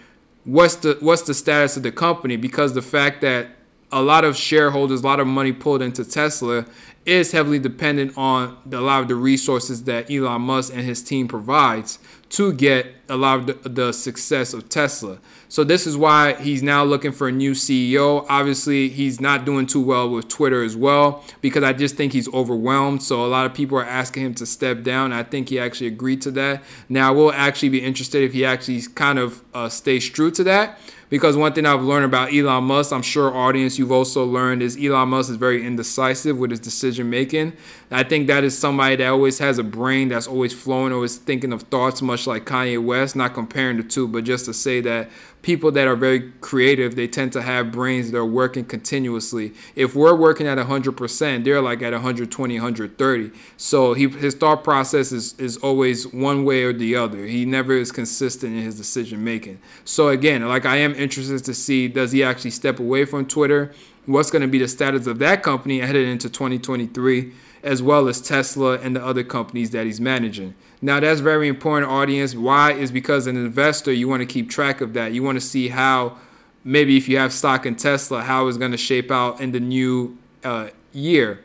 what's 0.45 0.75
the 0.75 0.97
what's 1.01 1.23
the 1.23 1.33
status 1.33 1.75
of 1.75 1.83
the 1.83 1.91
company? 1.91 2.37
Because 2.37 2.73
the 2.73 2.81
fact 2.81 3.19
that 3.19 3.49
a 3.91 4.01
lot 4.01 4.23
of 4.23 4.37
shareholders, 4.37 5.01
a 5.01 5.03
lot 5.05 5.19
of 5.19 5.27
money 5.27 5.51
pulled 5.51 5.81
into 5.81 6.05
Tesla 6.05 6.65
is 7.05 7.31
heavily 7.31 7.57
dependent 7.57 8.15
on 8.15 8.55
a 8.71 8.79
lot 8.79 9.01
of 9.01 9.07
the 9.07 9.15
resources 9.15 9.83
that 9.85 10.11
Elon 10.11 10.41
Musk 10.41 10.71
and 10.73 10.83
his 10.83 11.01
team 11.01 11.27
provides 11.27 11.97
to 12.29 12.53
get 12.53 12.85
a 13.09 13.17
lot 13.17 13.39
of 13.39 13.63
the, 13.63 13.69
the, 13.69 13.91
success 13.91 14.53
of 14.53 14.69
Tesla. 14.69 15.17
So 15.49 15.63
this 15.63 15.85
is 15.85 15.97
why 15.97 16.33
he's 16.35 16.63
now 16.63 16.83
looking 16.83 17.11
for 17.11 17.27
a 17.27 17.31
new 17.31 17.51
CEO. 17.51 18.25
Obviously, 18.29 18.87
he's 18.87 19.19
not 19.19 19.45
doing 19.45 19.65
too 19.65 19.81
well 19.81 20.09
with 20.09 20.29
Twitter 20.29 20.63
as 20.63 20.77
well 20.77 21.25
because 21.41 21.63
I 21.63 21.73
just 21.73 21.95
think 21.95 22.13
he's 22.13 22.31
overwhelmed. 22.33 23.03
So 23.03 23.25
a 23.25 23.27
lot 23.27 23.45
of 23.45 23.53
people 23.53 23.77
are 23.79 23.85
asking 23.85 24.27
him 24.27 24.33
to 24.35 24.45
step 24.45 24.83
down. 24.83 25.11
I 25.11 25.23
think 25.23 25.49
he 25.49 25.59
actually 25.59 25.87
agreed 25.87 26.21
to 26.21 26.31
that. 26.31 26.63
Now, 26.87 27.13
we'll 27.13 27.33
actually 27.33 27.69
be 27.69 27.83
interested 27.83 28.23
if 28.23 28.31
he 28.31 28.45
actually 28.45 28.81
kind 28.95 29.19
of 29.19 29.43
uh, 29.53 29.67
stays 29.67 30.07
true 30.07 30.31
to 30.31 30.43
that 30.45 30.79
because 31.11 31.35
one 31.35 31.51
thing 31.51 31.65
I've 31.65 31.83
learned 31.83 32.05
about 32.05 32.33
Elon 32.33 32.63
Musk, 32.63 32.93
I'm 32.93 33.01
sure 33.01 33.35
audience 33.35 33.77
you've 33.77 33.91
also 33.91 34.23
learned 34.23 34.63
is 34.63 34.77
Elon 34.81 35.09
Musk 35.09 35.29
is 35.29 35.35
very 35.35 35.63
indecisive 35.63 36.37
with 36.37 36.51
his 36.51 36.59
decision 36.61 37.09
making. 37.09 37.51
I 37.91 38.03
think 38.03 38.27
that 38.27 38.45
is 38.45 38.57
somebody 38.57 38.95
that 38.95 39.07
always 39.09 39.37
has 39.39 39.57
a 39.57 39.63
brain 39.63 40.07
that's 40.07 40.25
always 40.25 40.53
flowing, 40.53 40.93
always 40.93 41.17
thinking 41.17 41.51
of 41.51 41.63
thoughts, 41.63 42.01
much 42.01 42.27
like 42.27 42.45
Kanye 42.45 42.81
West. 42.81 43.17
Not 43.17 43.33
comparing 43.33 43.75
the 43.75 43.83
two, 43.83 44.07
but 44.07 44.23
just 44.23 44.45
to 44.45 44.53
say 44.53 44.79
that 44.81 45.09
people 45.41 45.71
that 45.71 45.87
are 45.87 45.95
very 45.95 46.31
creative, 46.41 46.95
they 46.95 47.07
tend 47.07 47.33
to 47.33 47.41
have 47.41 47.71
brains 47.71 48.11
that 48.11 48.17
are 48.17 48.25
working 48.25 48.63
continuously. 48.63 49.53
If 49.75 49.95
we're 49.95 50.15
working 50.15 50.47
at 50.47 50.57
100%, 50.57 51.43
they're 51.43 51.61
like 51.61 51.81
at 51.81 51.93
120, 51.93 52.53
130. 52.55 53.31
So 53.57 53.93
he, 53.93 54.07
his 54.07 54.35
thought 54.35 54.63
process 54.63 55.11
is, 55.11 55.33
is 55.39 55.57
always 55.57 56.07
one 56.07 56.45
way 56.45 56.63
or 56.63 56.73
the 56.73 56.95
other. 56.95 57.25
He 57.25 57.45
never 57.45 57.73
is 57.73 57.91
consistent 57.91 58.55
in 58.55 58.61
his 58.61 58.77
decision 58.77 59.23
making. 59.23 59.59
So 59.83 60.09
again, 60.09 60.47
like 60.47 60.65
I 60.65 60.77
am 60.77 60.93
interested 60.93 61.43
to 61.45 61.53
see 61.53 61.87
does 61.87 62.11
he 62.11 62.23
actually 62.23 62.51
step 62.51 62.79
away 62.79 63.05
from 63.05 63.25
Twitter? 63.25 63.73
What's 64.05 64.31
going 64.31 64.41
to 64.41 64.47
be 64.47 64.59
the 64.59 64.67
status 64.67 65.07
of 65.07 65.19
that 65.19 65.43
company 65.43 65.79
headed 65.79 66.07
into 66.07 66.29
2023? 66.29 67.33
As 67.63 67.81
well 67.81 68.07
as 68.07 68.21
Tesla 68.21 68.77
and 68.79 68.95
the 68.95 69.05
other 69.05 69.23
companies 69.23 69.71
that 69.71 69.85
he's 69.85 70.01
managing. 70.01 70.55
Now, 70.81 70.99
that's 70.99 71.19
very 71.19 71.47
important, 71.47 71.91
audience. 71.91 72.35
Why? 72.35 72.73
Is 72.73 72.91
because 72.91 73.27
an 73.27 73.37
investor, 73.37 73.91
you 73.91 74.07
want 74.07 74.21
to 74.21 74.25
keep 74.25 74.49
track 74.49 74.81
of 74.81 74.93
that. 74.93 75.13
You 75.13 75.23
want 75.23 75.35
to 75.35 75.41
see 75.41 75.69
how, 75.69 76.17
maybe 76.63 76.97
if 76.97 77.07
you 77.07 77.17
have 77.17 77.31
stock 77.31 77.65
in 77.65 77.75
Tesla, 77.75 78.21
how 78.23 78.47
it's 78.47 78.57
going 78.57 78.71
to 78.71 78.77
shape 78.77 79.11
out 79.11 79.39
in 79.39 79.51
the 79.51 79.59
new 79.59 80.17
uh, 80.43 80.69
year. 80.91 81.41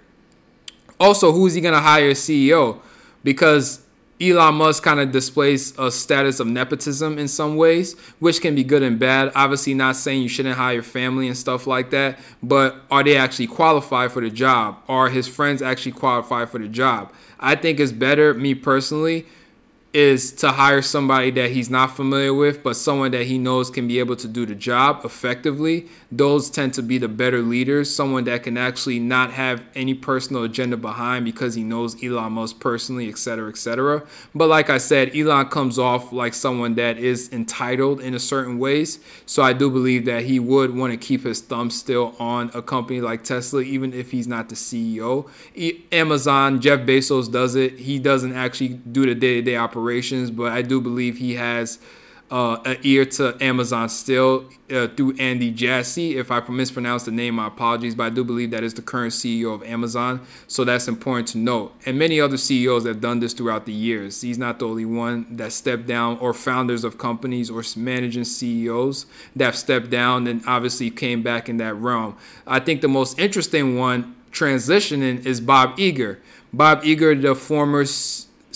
Also, 0.99 1.33
who 1.33 1.47
is 1.47 1.55
he 1.55 1.61
going 1.61 1.75
to 1.75 1.81
hire 1.81 2.13
CEO? 2.13 2.81
Because 3.23 3.86
Elon 4.19 4.55
Musk 4.55 4.83
kind 4.83 4.99
of 4.99 5.13
displays 5.13 5.79
a 5.79 5.91
status 5.91 6.41
of 6.41 6.47
nepotism 6.47 7.19
in 7.19 7.29
some 7.29 7.57
ways, 7.57 7.99
which 8.19 8.41
can 8.41 8.55
be 8.55 8.65
good 8.65 8.83
and 8.83 8.99
bad. 8.99 9.31
Obviously, 9.35 9.75
not 9.75 9.95
saying 9.95 10.23
you 10.23 10.29
shouldn't 10.29 10.57
hire 10.57 10.83
family 10.83 11.29
and 11.29 11.37
stuff 11.37 11.67
like 11.67 11.91
that, 11.91 12.19
but 12.43 12.77
are 12.91 13.05
they 13.05 13.17
actually 13.17 13.47
qualified 13.47 14.13
for 14.13 14.23
the 14.23 14.31
job? 14.31 14.79
Are 14.89 15.11
his 15.11 15.29
friends 15.29 15.61
actually 15.61 15.93
qualified 15.93 16.49
for 16.49 16.59
the 16.59 16.69
job? 16.69 17.13
I 17.39 17.57
think 17.57 17.79
it's 17.79 17.93
better, 17.93 18.33
me 18.33 18.55
personally, 18.55 19.27
is 19.97 20.31
to 20.31 20.51
hire 20.53 20.83
somebody 20.83 21.31
that 21.31 21.51
he's 21.51 21.71
not 21.71 21.97
familiar 21.97 22.35
with, 22.35 22.63
but 22.63 22.77
someone 22.77 23.11
that 23.13 23.25
he 23.25 23.39
knows 23.39 23.71
can 23.71 23.89
be 23.89 23.99
able 23.99 24.15
to 24.15 24.29
do 24.29 24.45
the 24.45 24.55
job 24.55 25.01
effectively. 25.07 25.89
Those 26.13 26.51
tend 26.51 26.75
to 26.75 26.83
be 26.83 26.99
the 26.99 27.09
better 27.09 27.41
leaders, 27.41 27.95
someone 27.95 28.25
that 28.25 28.43
can 28.43 28.59
actually 28.59 29.01
not 29.01 29.31
have 29.31 29.65
any 29.75 29.95
personal 29.95 30.45
agenda 30.45 30.77
behind 30.77 31.25
because 31.25 31.55
he 31.55 31.65
knows 31.65 31.97
Elon 32.05 32.35
Musk 32.35 32.61
personally, 32.61 33.09
et 33.09 33.17
cetera, 33.17 33.49
et 33.49 33.57
cetera. 33.57 34.07
But 34.35 34.49
like 34.49 34.69
I 34.69 34.77
said, 34.77 35.17
Elon 35.17 35.47
comes 35.47 35.79
off 35.79 36.13
like 36.13 36.35
someone 36.35 36.75
that 36.75 36.99
is 36.99 37.33
entitled 37.33 38.03
in 38.03 38.13
a 38.13 38.19
certain 38.19 38.59
ways. 38.59 39.01
So 39.25 39.43
I 39.43 39.55
do 39.55 39.71
believe 39.71 40.05
that 40.05 40.25
he 40.25 40.39
would 40.39 40.77
want 40.77 40.93
to 40.93 40.99
keep 40.99 41.25
his 41.25 41.41
thumb 41.41 41.71
still 41.71 42.15
on 42.19 42.51
a 42.53 42.61
company 42.61 43.01
like 43.01 43.25
Tesla, 43.25 43.63
even 43.63 43.95
if 43.95 44.11
he's 44.11 44.29
not 44.29 44.51
the 44.51 44.57
CEO. 44.57 45.27
Amazon, 45.91 46.61
Jeff 46.61 46.81
Bezos 46.81 47.33
does 47.33 47.55
it. 47.55 47.79
He 47.79 47.99
doesn't 47.99 48.35
actually 48.35 48.69
do 48.69 49.07
the 49.07 49.15
day 49.15 49.37
to 49.37 49.43
day 49.43 49.57
operations, 49.87 50.31
but 50.33 50.51
I 50.51 50.63
do 50.63 50.81
believe 50.81 51.19
he 51.19 51.35
has 51.35 51.79
uh, 52.29 52.57
an 52.65 52.77
ear 52.83 53.05
to 53.05 53.37
Amazon 53.41 53.89
still 53.89 54.51
uh, 54.69 54.89
through 54.89 55.15
Andy 55.17 55.53
Jassy. 55.53 56.19
If 56.19 56.33
I 56.33 56.41
mispronounce 56.49 57.05
the 57.05 57.13
name, 57.13 57.37
my 57.37 57.47
apologies, 57.47 57.95
but 57.95 58.03
I 58.03 58.11
do 58.11 58.25
believe 58.25 58.51
that 58.51 58.65
is 58.65 58.75
the 58.75 58.83
current 58.83 59.13
CEO 59.13 59.55
of 59.55 59.63
Amazon. 59.63 60.27
So 60.49 60.65
that's 60.65 60.89
important 60.89 61.29
to 61.29 61.39
note. 61.39 61.73
And 61.87 61.97
many 61.97 62.21
other 62.21 62.37
CEOs 62.37 62.85
have 62.85 63.01
done 63.01 63.21
this 63.21 63.33
throughout 63.33 63.65
the 63.65 63.73
years. 63.73 64.23
He's 64.23 64.39
not 64.39 64.59
the 64.59 64.67
only 64.67 64.85
one 64.85 65.37
that 65.37 65.53
stepped 65.53 65.87
down, 65.87 66.19
or 66.19 66.35
founders 66.35 66.83
of 66.83 66.99
companies 66.99 67.49
or 67.49 67.63
managing 67.77 68.25
CEOs 68.25 69.07
that 69.37 69.45
have 69.45 69.57
stepped 69.57 69.91
down 69.91 70.27
and 70.27 70.43
obviously 70.49 70.91
came 70.91 71.23
back 71.23 71.49
in 71.49 71.59
that 71.59 71.75
realm. 71.75 72.17
I 72.45 72.59
think 72.59 72.81
the 72.81 72.89
most 72.89 73.21
interesting 73.21 73.79
one 73.79 74.17
transitioning 74.33 75.25
is 75.25 75.41
Bob 75.41 75.79
Iger. 75.79 76.19
Bob 76.53 76.83
Iger, 76.83 77.21
the 77.21 77.37
former 77.37 77.85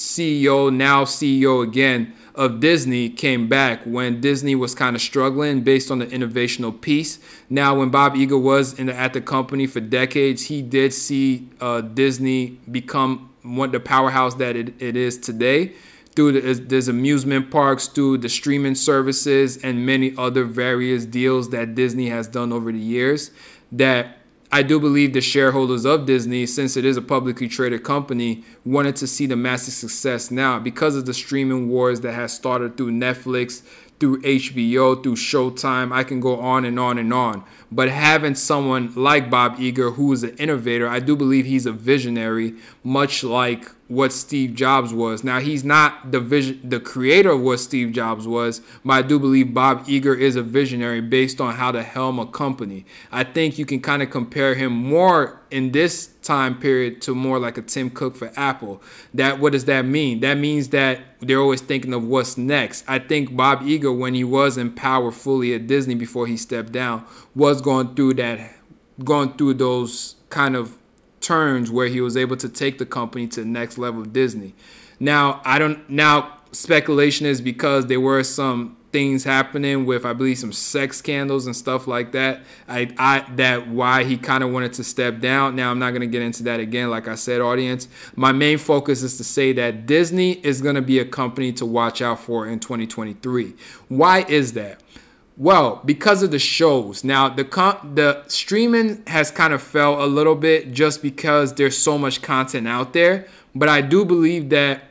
CEO, 0.01 0.75
now 0.75 1.05
CEO 1.05 1.63
again 1.63 2.15
of 2.35 2.59
Disney 2.59 3.11
came 3.11 3.49
back 3.49 3.83
when 3.85 4.23
Disney 4.23 4.55
was 4.55 4.75
kind 4.75 4.97
of 4.97 5.03
struggling 5.03 5.61
based 5.61 5.91
on 5.91 5.99
the 5.99 6.07
innovational 6.07 6.81
piece. 6.81 7.19
Now, 7.51 7.79
when 7.79 7.91
Bob 7.91 8.15
Iger 8.15 8.41
was 8.41 8.75
the, 8.75 8.95
at 8.95 9.13
the 9.13 9.21
company 9.21 9.67
for 9.67 9.81
decades, 9.81 10.47
he 10.47 10.63
did 10.63 10.95
see 10.95 11.51
uh, 11.61 11.83
Disney 11.83 12.59
become 12.71 13.29
one 13.43 13.73
the 13.73 13.81
powerhouse 13.81 14.37
that 14.37 14.57
it, 14.57 14.81
it 14.81 14.97
is 14.97 15.19
today. 15.19 15.75
Through 16.17 16.41
the, 16.41 16.55
there's 16.55 16.89
amusement 16.89 17.51
parks, 17.51 17.87
through 17.87 18.19
the 18.19 18.31
streaming 18.31 18.77
services, 18.77 19.59
and 19.59 19.85
many 19.85 20.15
other 20.17 20.45
various 20.45 21.05
deals 21.05 21.51
that 21.51 21.75
Disney 21.75 22.09
has 22.09 22.27
done 22.27 22.55
over 22.55 22.73
the 22.73 22.79
years. 22.79 23.33
That 23.71 24.20
I 24.53 24.65
do 24.65 24.81
believe 24.81 25.13
the 25.13 25.21
shareholders 25.21 25.85
of 25.85 26.07
Disney, 26.07 26.45
since 26.45 26.77
it 26.77 26.85
is 26.85 26.97
a 26.97 27.03
publicly 27.03 27.47
traded 27.47 27.85
company, 27.85 28.43
wanted 28.65 28.97
to 28.97 29.07
see 29.07 29.27
the 29.27 29.37
massive 29.37 29.75
success 29.75 30.33
now 30.33 30.59
because 30.59 30.97
of 30.97 31.07
the 31.07 31.15
streaming 31.15 31.69
wars 31.69 32.01
that 32.01 32.15
has 32.15 32.33
started 32.33 32.77
through 32.77 32.91
Netflix, 32.91 33.63
through 34.01 34.21
HBO, 34.23 35.01
through 35.01 35.15
Showtime. 35.15 35.93
I 35.93 36.03
can 36.03 36.19
go 36.19 36.41
on 36.41 36.65
and 36.65 36.81
on 36.81 36.99
and 36.99 37.15
on. 37.15 37.45
But 37.71 37.91
having 37.91 38.35
someone 38.35 38.93
like 38.97 39.31
Bob 39.31 39.59
Iger, 39.59 39.95
who 39.95 40.13
is 40.13 40.25
an 40.25 40.37
innovator, 40.37 40.89
I 40.89 40.99
do 40.99 41.15
believe 41.15 41.47
he's 41.47 41.67
a 41.67 41.73
visionary, 41.73 42.55
much 42.83 43.23
like 43.23 43.71
what 43.91 44.13
Steve 44.13 44.55
Jobs 44.55 44.95
was. 44.95 45.25
Now 45.25 45.41
he's 45.41 45.65
not 45.65 46.13
the 46.13 46.21
vision, 46.21 46.61
the 46.63 46.79
creator 46.79 47.33
of 47.33 47.41
what 47.41 47.59
Steve 47.59 47.91
Jobs 47.91 48.25
was, 48.25 48.63
but 48.85 48.93
I 48.93 49.03
do 49.03 49.19
believe 49.19 49.53
Bob 49.53 49.85
Iger 49.89 50.17
is 50.17 50.37
a 50.37 50.43
visionary 50.43 51.01
based 51.01 51.41
on 51.41 51.55
how 51.55 51.73
to 51.73 51.83
helm 51.83 52.21
a 52.21 52.27
company. 52.27 52.87
I 53.11 53.25
think 53.25 53.59
you 53.59 53.67
can 53.67 53.81
kind 53.81 54.01
of 54.01 54.09
compare 54.09 54.55
him 54.55 54.73
more 54.73 55.41
in 55.51 55.73
this 55.73 56.07
time 56.23 56.57
period 56.61 57.03
to 57.03 57.17
more 57.17 57.41
like 57.41 57.59
a 57.59 57.63
Tim 57.63 57.91
Cook 57.91 58.15
for 58.15 58.31
Apple. 58.37 58.81
That 59.13 59.41
what 59.41 59.51
does 59.51 59.65
that 59.65 59.85
mean? 59.85 60.21
That 60.21 60.39
means 60.39 60.69
that 60.69 61.01
they're 61.19 61.41
always 61.41 61.61
thinking 61.61 61.93
of 61.93 62.05
what's 62.05 62.39
next. 62.39 62.85
I 62.87 63.01
think 63.01 63.35
Bob 63.37 63.63
Iger, 63.63 63.99
when 63.99 64.15
he 64.15 64.23
was 64.23 64.57
in 64.57 64.71
power 64.71 65.11
fully 65.11 65.53
at 65.53 65.67
Disney 65.67 65.97
before 65.97 66.29
he 66.29 66.37
stepped 66.37 66.71
down, 66.71 67.05
was 67.35 67.61
going 67.61 67.97
through 67.97 68.15
that, 68.15 68.55
going 69.03 69.33
through 69.33 69.55
those 69.55 70.15
kind 70.29 70.55
of 70.55 70.77
turns 71.21 71.71
where 71.71 71.89
he 71.89 72.01
was 72.01 72.17
able 72.17 72.37
to 72.37 72.49
take 72.49 72.79
the 72.79 72.87
company 72.87 73.27
to 73.29 73.41
the 73.41 73.47
next 73.47 73.79
level 73.79 74.01
of 74.01 74.13
Disney. 74.13 74.55
Now, 74.99 75.41
I 75.45 75.59
don't 75.59 75.89
now 75.89 76.39
speculation 76.53 77.27
is 77.27 77.41
because 77.41 77.87
there 77.87 78.01
were 78.01 78.23
some 78.23 78.77
things 78.93 79.23
happening 79.23 79.87
with 79.87 80.05
I 80.05 80.13
believe 80.13 80.39
some 80.39 80.53
sex 80.53 80.97
scandals 80.97 81.47
and 81.47 81.55
stuff 81.55 81.87
like 81.87 82.13
that. 82.13 82.43
I, 82.69 82.93
I 82.99 83.25
that 83.37 83.69
why 83.69 84.05
he 84.05 84.17
kind 84.17 84.43
of 84.43 84.51
wanted 84.51 84.73
to 84.75 84.85
step 84.85 85.21
down. 85.21 85.55
Now 85.57 85.71
I'm 85.71 85.79
not 85.79 85.91
going 85.91 86.01
to 86.01 86.07
get 86.07 86.23
into 86.23 86.43
that 86.45 86.61
again 86.61 86.91
like 86.91 87.09
I 87.09 87.15
said 87.15 87.41
audience. 87.41 87.89
My 88.17 88.33
main 88.33 88.59
focus 88.59 89.03
is 89.03 89.17
to 89.19 89.25
say 89.25 89.53
that 89.55 89.87
Disney 89.87 90.33
is 90.45 90.61
going 90.61 90.75
to 90.75 90.83
be 90.83 90.99
a 90.99 91.05
company 91.05 91.53
to 91.55 91.67
watch 91.67 92.03
out 92.03 92.21
for 92.21 92.47
in 92.49 92.59
2023. 92.59 93.55
Why 93.89 94.25
is 94.29 94.53
that? 94.55 94.81
Well, 95.41 95.81
because 95.87 96.23
of 96.23 96.33
the 96.33 96.39
shows. 96.39 97.03
Now, 97.03 97.31
the 97.31 97.47
con- 97.47 97.95
the 97.95 98.25
streaming 98.27 99.03
has 99.07 99.31
kind 99.31 99.55
of 99.55 99.63
fell 99.63 100.05
a 100.05 100.07
little 100.07 100.35
bit 100.35 100.71
just 100.71 101.01
because 101.01 101.55
there's 101.55 101.79
so 101.79 101.97
much 101.97 102.21
content 102.21 102.69
out 102.69 102.93
there, 102.93 103.27
but 103.55 103.67
I 103.67 103.81
do 103.81 104.05
believe 104.05 104.51
that 104.51 104.83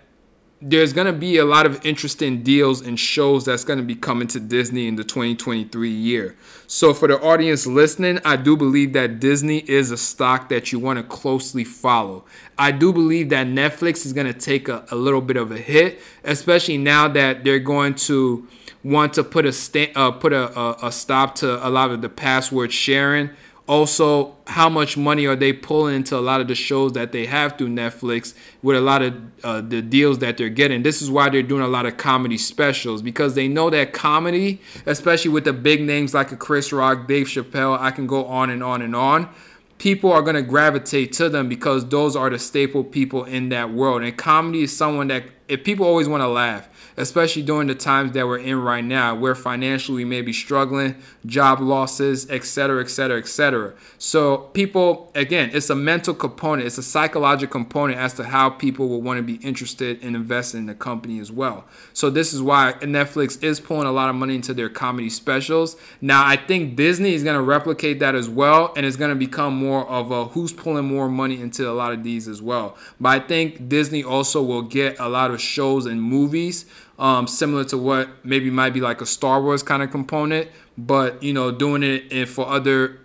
there's 0.61 0.91
going 0.91 1.07
to 1.07 1.13
be 1.13 1.37
a 1.37 1.45
lot 1.45 1.65
of 1.65 1.85
interesting 1.85 2.43
deals 2.43 2.81
and 2.81 2.99
shows 2.99 3.45
that's 3.45 3.63
going 3.63 3.79
to 3.79 3.85
be 3.85 3.95
coming 3.95 4.27
to 4.27 4.41
Disney 4.41 4.87
in 4.87 4.95
the 4.95 5.05
2023 5.05 5.89
year. 5.89 6.35
So, 6.67 6.93
for 6.93 7.07
the 7.07 7.19
audience 7.21 7.65
listening, 7.65 8.19
I 8.25 8.35
do 8.35 8.57
believe 8.57 8.91
that 8.93 9.19
Disney 9.19 9.59
is 9.59 9.91
a 9.91 9.97
stock 9.97 10.49
that 10.49 10.71
you 10.71 10.79
want 10.79 10.97
to 10.97 11.03
closely 11.03 11.63
follow. 11.63 12.25
I 12.57 12.71
do 12.71 12.91
believe 12.91 13.29
that 13.29 13.47
Netflix 13.47 14.05
is 14.05 14.11
going 14.11 14.27
to 14.27 14.37
take 14.37 14.67
a, 14.67 14.85
a 14.91 14.95
little 14.95 15.21
bit 15.21 15.37
of 15.37 15.51
a 15.51 15.57
hit, 15.57 15.99
especially 16.25 16.77
now 16.77 17.07
that 17.07 17.45
they're 17.45 17.59
going 17.59 17.95
to 17.95 18.45
want 18.83 19.13
to 19.13 19.23
put 19.23 19.45
a 19.45 19.53
sta- 19.53 19.91
uh, 19.95 20.11
put 20.11 20.33
a, 20.33 20.59
a, 20.59 20.87
a 20.87 20.91
stop 20.91 21.35
to 21.35 21.65
a 21.65 21.69
lot 21.69 21.91
of 21.91 22.01
the 22.01 22.09
password 22.09 22.73
sharing. 22.73 23.29
Also, 23.69 24.35
how 24.47 24.67
much 24.67 24.97
money 24.97 25.27
are 25.27 25.35
they 25.35 25.53
pulling 25.53 25.95
into 25.95 26.17
a 26.17 26.19
lot 26.19 26.41
of 26.41 26.47
the 26.47 26.55
shows 26.55 26.93
that 26.93 27.11
they 27.11 27.27
have 27.27 27.55
through 27.55 27.67
Netflix 27.67 28.33
with 28.63 28.75
a 28.75 28.81
lot 28.81 29.03
of 29.03 29.13
uh, 29.43 29.61
the 29.61 29.79
deals 29.79 30.17
that 30.17 30.37
they're 30.37 30.49
getting? 30.49 30.81
This 30.81 31.03
is 31.03 31.11
why 31.11 31.29
they're 31.29 31.43
doing 31.43 31.61
a 31.61 31.67
lot 31.67 31.85
of 31.85 31.95
comedy 31.95 32.39
specials 32.39 33.03
because 33.03 33.35
they 33.35 33.47
know 33.47 33.69
that 33.69 33.93
comedy, 33.93 34.59
especially 34.87 35.29
with 35.29 35.43
the 35.43 35.53
big 35.53 35.83
names 35.83 36.15
like 36.15 36.31
a 36.31 36.35
Chris 36.35 36.73
Rock, 36.73 37.07
Dave 37.07 37.27
Chappelle, 37.27 37.79
I 37.79 37.91
can 37.91 38.07
go 38.07 38.25
on 38.25 38.49
and 38.49 38.63
on 38.63 38.81
and 38.81 38.95
on 38.95 39.29
people 39.77 40.11
are 40.11 40.21
going 40.21 40.35
to 40.35 40.41
gravitate 40.41 41.13
to 41.13 41.29
them 41.29 41.47
because 41.47 41.87
those 41.87 42.15
are 42.15 42.29
the 42.29 42.37
staple 42.37 42.83
people 42.83 43.23
in 43.23 43.49
that 43.49 43.71
world. 43.71 44.03
And 44.03 44.15
comedy 44.17 44.63
is 44.63 44.75
someone 44.75 45.07
that, 45.07 45.23
if 45.47 45.63
people 45.63 45.85
always 45.85 46.07
want 46.07 46.21
to 46.21 46.27
laugh, 46.27 46.67
especially 46.99 47.41
during 47.41 47.67
the 47.67 47.75
times 47.75 48.11
that 48.11 48.27
we're 48.27 48.37
in 48.37 48.61
right 48.61 48.83
now, 48.83 49.15
where 49.15 49.33
financially 49.33 50.03
we 50.03 50.05
may 50.05 50.21
be 50.21 50.33
struggling, 50.33 50.95
job 51.25 51.61
losses, 51.61 52.29
etc., 52.29 52.81
etc., 52.81 53.17
etc. 53.17 53.73
So 53.97 54.37
people, 54.37 55.11
again, 55.15 55.51
it's 55.53 55.69
a 55.69 55.75
mental 55.75 56.13
component, 56.13 56.67
it's 56.67 56.77
a 56.77 56.83
psychological 56.83 57.51
component 57.51 57.99
as 57.99 58.13
to 58.15 58.23
how 58.25 58.49
people 58.49 58.89
will 58.89 59.01
want 59.01 59.17
to 59.17 59.23
be 59.23 59.35
interested 59.35 60.03
in 60.03 60.15
investing 60.15 60.61
in 60.61 60.65
the 60.65 60.75
company 60.75 61.19
as 61.19 61.31
well. 61.31 61.65
So 61.93 62.09
this 62.09 62.33
is 62.33 62.41
why 62.41 62.73
Netflix 62.81 63.41
is 63.43 63.59
pulling 63.59 63.87
a 63.87 63.91
lot 63.91 64.09
of 64.09 64.15
money 64.15 64.35
into 64.35 64.53
their 64.53 64.69
comedy 64.69 65.09
specials. 65.09 65.77
Now 66.01 66.25
I 66.25 66.35
think 66.35 66.75
Disney 66.75 67.13
is 67.13 67.23
going 67.23 67.37
to 67.37 67.41
replicate 67.41 67.99
that 67.99 68.15
as 68.15 68.27
well, 68.27 68.73
and 68.75 68.85
it's 68.85 68.97
going 68.97 69.09
to 69.09 69.15
become 69.15 69.55
more 69.55 69.87
of 69.87 70.11
a 70.11 70.25
who's 70.25 70.51
pulling 70.51 70.85
more 70.85 71.07
money 71.07 71.41
into 71.41 71.69
a 71.69 71.71
lot 71.71 71.93
of 71.93 72.03
these 72.03 72.27
as 72.27 72.41
well. 72.41 72.77
But 72.99 73.09
I 73.09 73.19
think 73.19 73.69
Disney 73.69 74.03
also 74.03 74.43
will 74.43 74.63
get 74.63 74.99
a 74.99 75.07
lot 75.07 75.31
of 75.31 75.41
shows 75.41 75.85
and 75.85 76.01
movies 76.01 76.65
um, 76.99 77.27
similar 77.27 77.63
to 77.65 77.77
what 77.77 78.09
maybe 78.23 78.51
might 78.51 78.73
be 78.73 78.81
like 78.81 79.01
a 79.01 79.05
Star 79.05 79.41
Wars 79.41 79.63
kind 79.63 79.81
of 79.81 79.89
component, 79.89 80.49
but 80.77 81.23
you 81.23 81.33
know, 81.33 81.51
doing 81.51 81.81
it 81.83 82.27
for 82.27 82.47
other 82.47 82.99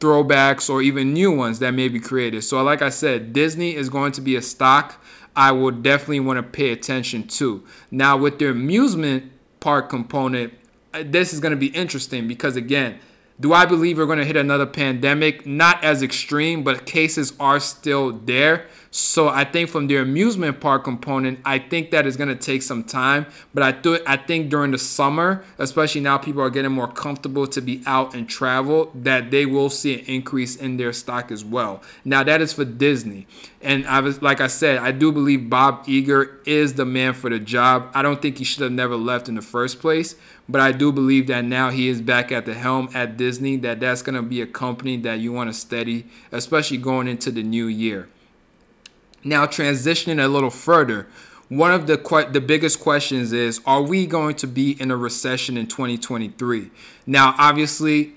throwbacks 0.00 0.68
or 0.68 0.82
even 0.82 1.12
new 1.12 1.30
ones 1.30 1.60
that 1.60 1.72
may 1.72 1.88
be 1.88 2.00
created. 2.00 2.42
So, 2.42 2.62
like 2.62 2.82
I 2.82 2.88
said, 2.88 3.32
Disney 3.32 3.74
is 3.74 3.88
going 3.88 4.12
to 4.12 4.20
be 4.20 4.34
a 4.36 4.42
stock 4.42 5.00
I 5.36 5.52
will 5.52 5.72
definitely 5.72 6.20
want 6.20 6.36
to 6.38 6.42
pay 6.42 6.70
attention 6.70 7.26
to. 7.28 7.64
Now, 7.90 8.16
with 8.16 8.38
their 8.38 8.50
amusement 8.50 9.32
park 9.60 9.88
component, 9.88 10.52
uh, 10.92 11.02
this 11.04 11.32
is 11.32 11.40
going 11.40 11.50
to 11.50 11.56
be 11.56 11.68
interesting 11.68 12.28
because 12.28 12.56
again, 12.56 12.98
do 13.40 13.52
I 13.52 13.66
believe 13.66 13.98
we're 13.98 14.06
going 14.06 14.18
to 14.18 14.24
hit 14.24 14.36
another 14.36 14.66
pandemic? 14.66 15.44
Not 15.44 15.82
as 15.82 16.02
extreme, 16.02 16.62
but 16.62 16.86
cases 16.86 17.32
are 17.40 17.58
still 17.58 18.12
there. 18.12 18.66
So 18.96 19.28
I 19.28 19.42
think 19.42 19.70
from 19.70 19.88
the 19.88 19.96
amusement 19.96 20.60
park 20.60 20.84
component, 20.84 21.40
I 21.44 21.58
think 21.58 21.90
that 21.90 22.06
is 22.06 22.16
going 22.16 22.28
to 22.28 22.36
take 22.36 22.62
some 22.62 22.84
time. 22.84 23.26
But 23.52 23.64
I 23.64 23.72
th- 23.72 24.02
I 24.06 24.16
think 24.16 24.50
during 24.50 24.70
the 24.70 24.78
summer, 24.78 25.42
especially 25.58 26.00
now 26.00 26.16
people 26.16 26.42
are 26.42 26.50
getting 26.50 26.70
more 26.70 26.86
comfortable 26.86 27.48
to 27.48 27.60
be 27.60 27.82
out 27.86 28.14
and 28.14 28.28
travel, 28.28 28.92
that 28.94 29.32
they 29.32 29.46
will 29.46 29.68
see 29.68 29.98
an 29.98 30.06
increase 30.06 30.54
in 30.54 30.76
their 30.76 30.92
stock 30.92 31.32
as 31.32 31.44
well. 31.44 31.82
Now 32.04 32.22
that 32.22 32.40
is 32.40 32.52
for 32.52 32.64
Disney. 32.64 33.26
And 33.60 33.84
I 33.88 33.98
was 33.98 34.22
like 34.22 34.40
I 34.40 34.46
said, 34.46 34.78
I 34.78 34.92
do 34.92 35.10
believe 35.10 35.50
Bob 35.50 35.86
Iger 35.86 36.46
is 36.46 36.74
the 36.74 36.84
man 36.84 37.14
for 37.14 37.28
the 37.30 37.40
job. 37.40 37.90
I 37.94 38.02
don't 38.02 38.22
think 38.22 38.38
he 38.38 38.44
should 38.44 38.62
have 38.62 38.70
never 38.70 38.94
left 38.94 39.28
in 39.28 39.34
the 39.34 39.42
first 39.42 39.80
place, 39.80 40.14
but 40.48 40.60
I 40.60 40.72
do 40.72 40.92
believe 40.92 41.26
that 41.28 41.44
now 41.44 41.70
he 41.70 41.88
is 41.88 42.00
back 42.00 42.30
at 42.30 42.46
the 42.46 42.54
helm 42.54 42.88
at 42.94 43.16
Disney. 43.16 43.56
That 43.56 43.80
that's 43.80 44.02
going 44.02 44.16
to 44.16 44.22
be 44.22 44.40
a 44.40 44.46
company 44.46 44.96
that 44.98 45.20
you 45.20 45.32
want 45.32 45.48
to 45.50 45.54
steady, 45.54 46.06
especially 46.32 46.78
going 46.78 47.08
into 47.08 47.30
the 47.30 47.42
new 47.42 47.66
year. 47.66 48.08
Now, 49.22 49.46
transitioning 49.46 50.22
a 50.22 50.28
little 50.28 50.50
further, 50.50 51.06
one 51.48 51.72
of 51.72 51.86
the 51.86 51.96
que- 51.98 52.30
the 52.30 52.40
biggest 52.40 52.80
questions 52.80 53.32
is 53.32 53.60
are 53.66 53.82
we 53.82 54.06
going 54.06 54.34
to 54.36 54.46
be 54.46 54.80
in 54.80 54.90
a 54.90 54.96
recession 54.96 55.56
in 55.56 55.66
2023 55.66 56.70
now 57.06 57.34
obviously 57.38 58.14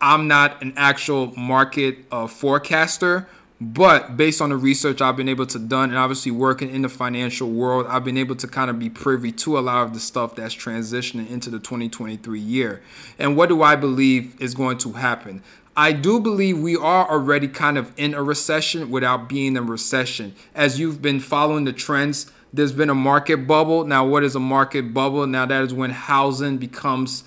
i'm 0.00 0.26
not 0.26 0.60
an 0.62 0.72
actual 0.76 1.34
market 1.36 1.98
uh, 2.10 2.26
forecaster 2.26 3.28
but 3.60 4.16
based 4.16 4.42
on 4.42 4.50
the 4.50 4.56
research 4.56 5.00
I've 5.00 5.16
been 5.16 5.28
able 5.28 5.46
to 5.46 5.58
done 5.58 5.88
and 5.90 5.98
obviously 5.98 6.30
working 6.30 6.70
in 6.70 6.82
the 6.82 6.88
financial 6.88 7.50
world, 7.50 7.86
I've 7.88 8.04
been 8.04 8.18
able 8.18 8.36
to 8.36 8.46
kind 8.46 8.68
of 8.70 8.78
be 8.78 8.90
privy 8.90 9.32
to 9.32 9.58
a 9.58 9.60
lot 9.60 9.84
of 9.84 9.94
the 9.94 10.00
stuff 10.00 10.34
that's 10.34 10.54
transitioning 10.54 11.30
into 11.30 11.48
the 11.48 11.58
2023 11.58 12.38
year. 12.38 12.82
And 13.18 13.36
what 13.36 13.48
do 13.48 13.62
I 13.62 13.76
believe 13.76 14.40
is 14.40 14.54
going 14.54 14.78
to 14.78 14.92
happen? 14.92 15.42
I 15.74 15.92
do 15.92 16.20
believe 16.20 16.58
we 16.58 16.76
are 16.76 17.08
already 17.08 17.48
kind 17.48 17.76
of 17.76 17.92
in 17.98 18.14
a 18.14 18.22
recession 18.22 18.90
without 18.90 19.28
being 19.28 19.48
in 19.48 19.56
a 19.58 19.62
recession. 19.62 20.34
As 20.54 20.80
you've 20.80 21.02
been 21.02 21.20
following 21.20 21.64
the 21.64 21.72
trends, 21.72 22.30
there's 22.52 22.72
been 22.72 22.88
a 22.88 22.94
market 22.94 23.46
bubble. 23.46 23.84
Now, 23.84 24.06
what 24.06 24.24
is 24.24 24.34
a 24.34 24.40
market 24.40 24.94
bubble? 24.94 25.26
Now, 25.26 25.44
that 25.44 25.64
is 25.64 25.74
when 25.74 25.90
housing 25.90 26.56
becomes 26.56 27.24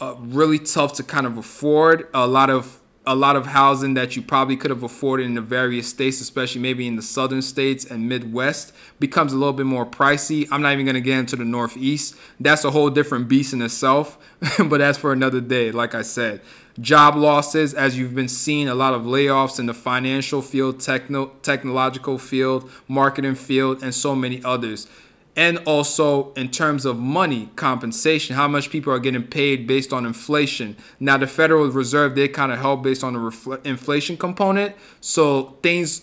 uh, 0.00 0.16
really 0.18 0.58
tough 0.58 0.94
to 0.94 1.02
kind 1.02 1.26
of 1.26 1.38
afford. 1.38 2.08
A 2.12 2.26
lot 2.26 2.50
of 2.50 2.78
a 3.08 3.14
lot 3.14 3.36
of 3.36 3.46
housing 3.46 3.94
that 3.94 4.16
you 4.16 4.20
probably 4.20 4.54
could 4.54 4.70
have 4.70 4.82
afforded 4.82 5.24
in 5.24 5.32
the 5.32 5.40
various 5.40 5.88
states, 5.88 6.20
especially 6.20 6.60
maybe 6.60 6.86
in 6.86 6.94
the 6.94 7.02
southern 7.02 7.40
states 7.40 7.86
and 7.86 8.06
Midwest, 8.06 8.74
becomes 9.00 9.32
a 9.32 9.36
little 9.36 9.54
bit 9.54 9.64
more 9.64 9.86
pricey. 9.86 10.46
I'm 10.52 10.60
not 10.60 10.74
even 10.74 10.84
going 10.84 10.94
to 10.94 11.00
get 11.00 11.18
into 11.18 11.34
the 11.34 11.44
Northeast. 11.46 12.16
That's 12.38 12.64
a 12.64 12.70
whole 12.70 12.90
different 12.90 13.26
beast 13.26 13.54
in 13.54 13.62
itself, 13.62 14.18
but 14.58 14.78
that's 14.78 14.98
for 14.98 15.14
another 15.14 15.40
day, 15.40 15.72
like 15.72 15.94
I 15.94 16.02
said. 16.02 16.42
Job 16.78 17.16
losses, 17.16 17.72
as 17.72 17.98
you've 17.98 18.14
been 18.14 18.28
seeing, 18.28 18.68
a 18.68 18.74
lot 18.74 18.92
of 18.92 19.02
layoffs 19.02 19.58
in 19.58 19.64
the 19.64 19.74
financial 19.74 20.42
field, 20.42 20.78
techno- 20.78 21.32
technological 21.42 22.18
field, 22.18 22.70
marketing 22.88 23.36
field, 23.36 23.82
and 23.82 23.94
so 23.94 24.14
many 24.14 24.44
others 24.44 24.86
and 25.38 25.58
also 25.66 26.32
in 26.32 26.50
terms 26.50 26.84
of 26.84 26.98
money 26.98 27.48
compensation, 27.54 28.34
how 28.34 28.48
much 28.48 28.70
people 28.70 28.92
are 28.92 28.98
getting 28.98 29.22
paid 29.22 29.68
based 29.68 29.92
on 29.92 30.04
inflation. 30.04 30.76
Now, 30.98 31.16
the 31.16 31.28
Federal 31.28 31.68
Reserve, 31.68 32.16
they 32.16 32.26
kind 32.26 32.50
of 32.50 32.58
help 32.58 32.82
based 32.82 33.04
on 33.04 33.12
the 33.12 33.20
refl- 33.20 33.64
inflation 33.64 34.16
component. 34.16 34.74
So 35.00 35.56
things 35.62 36.02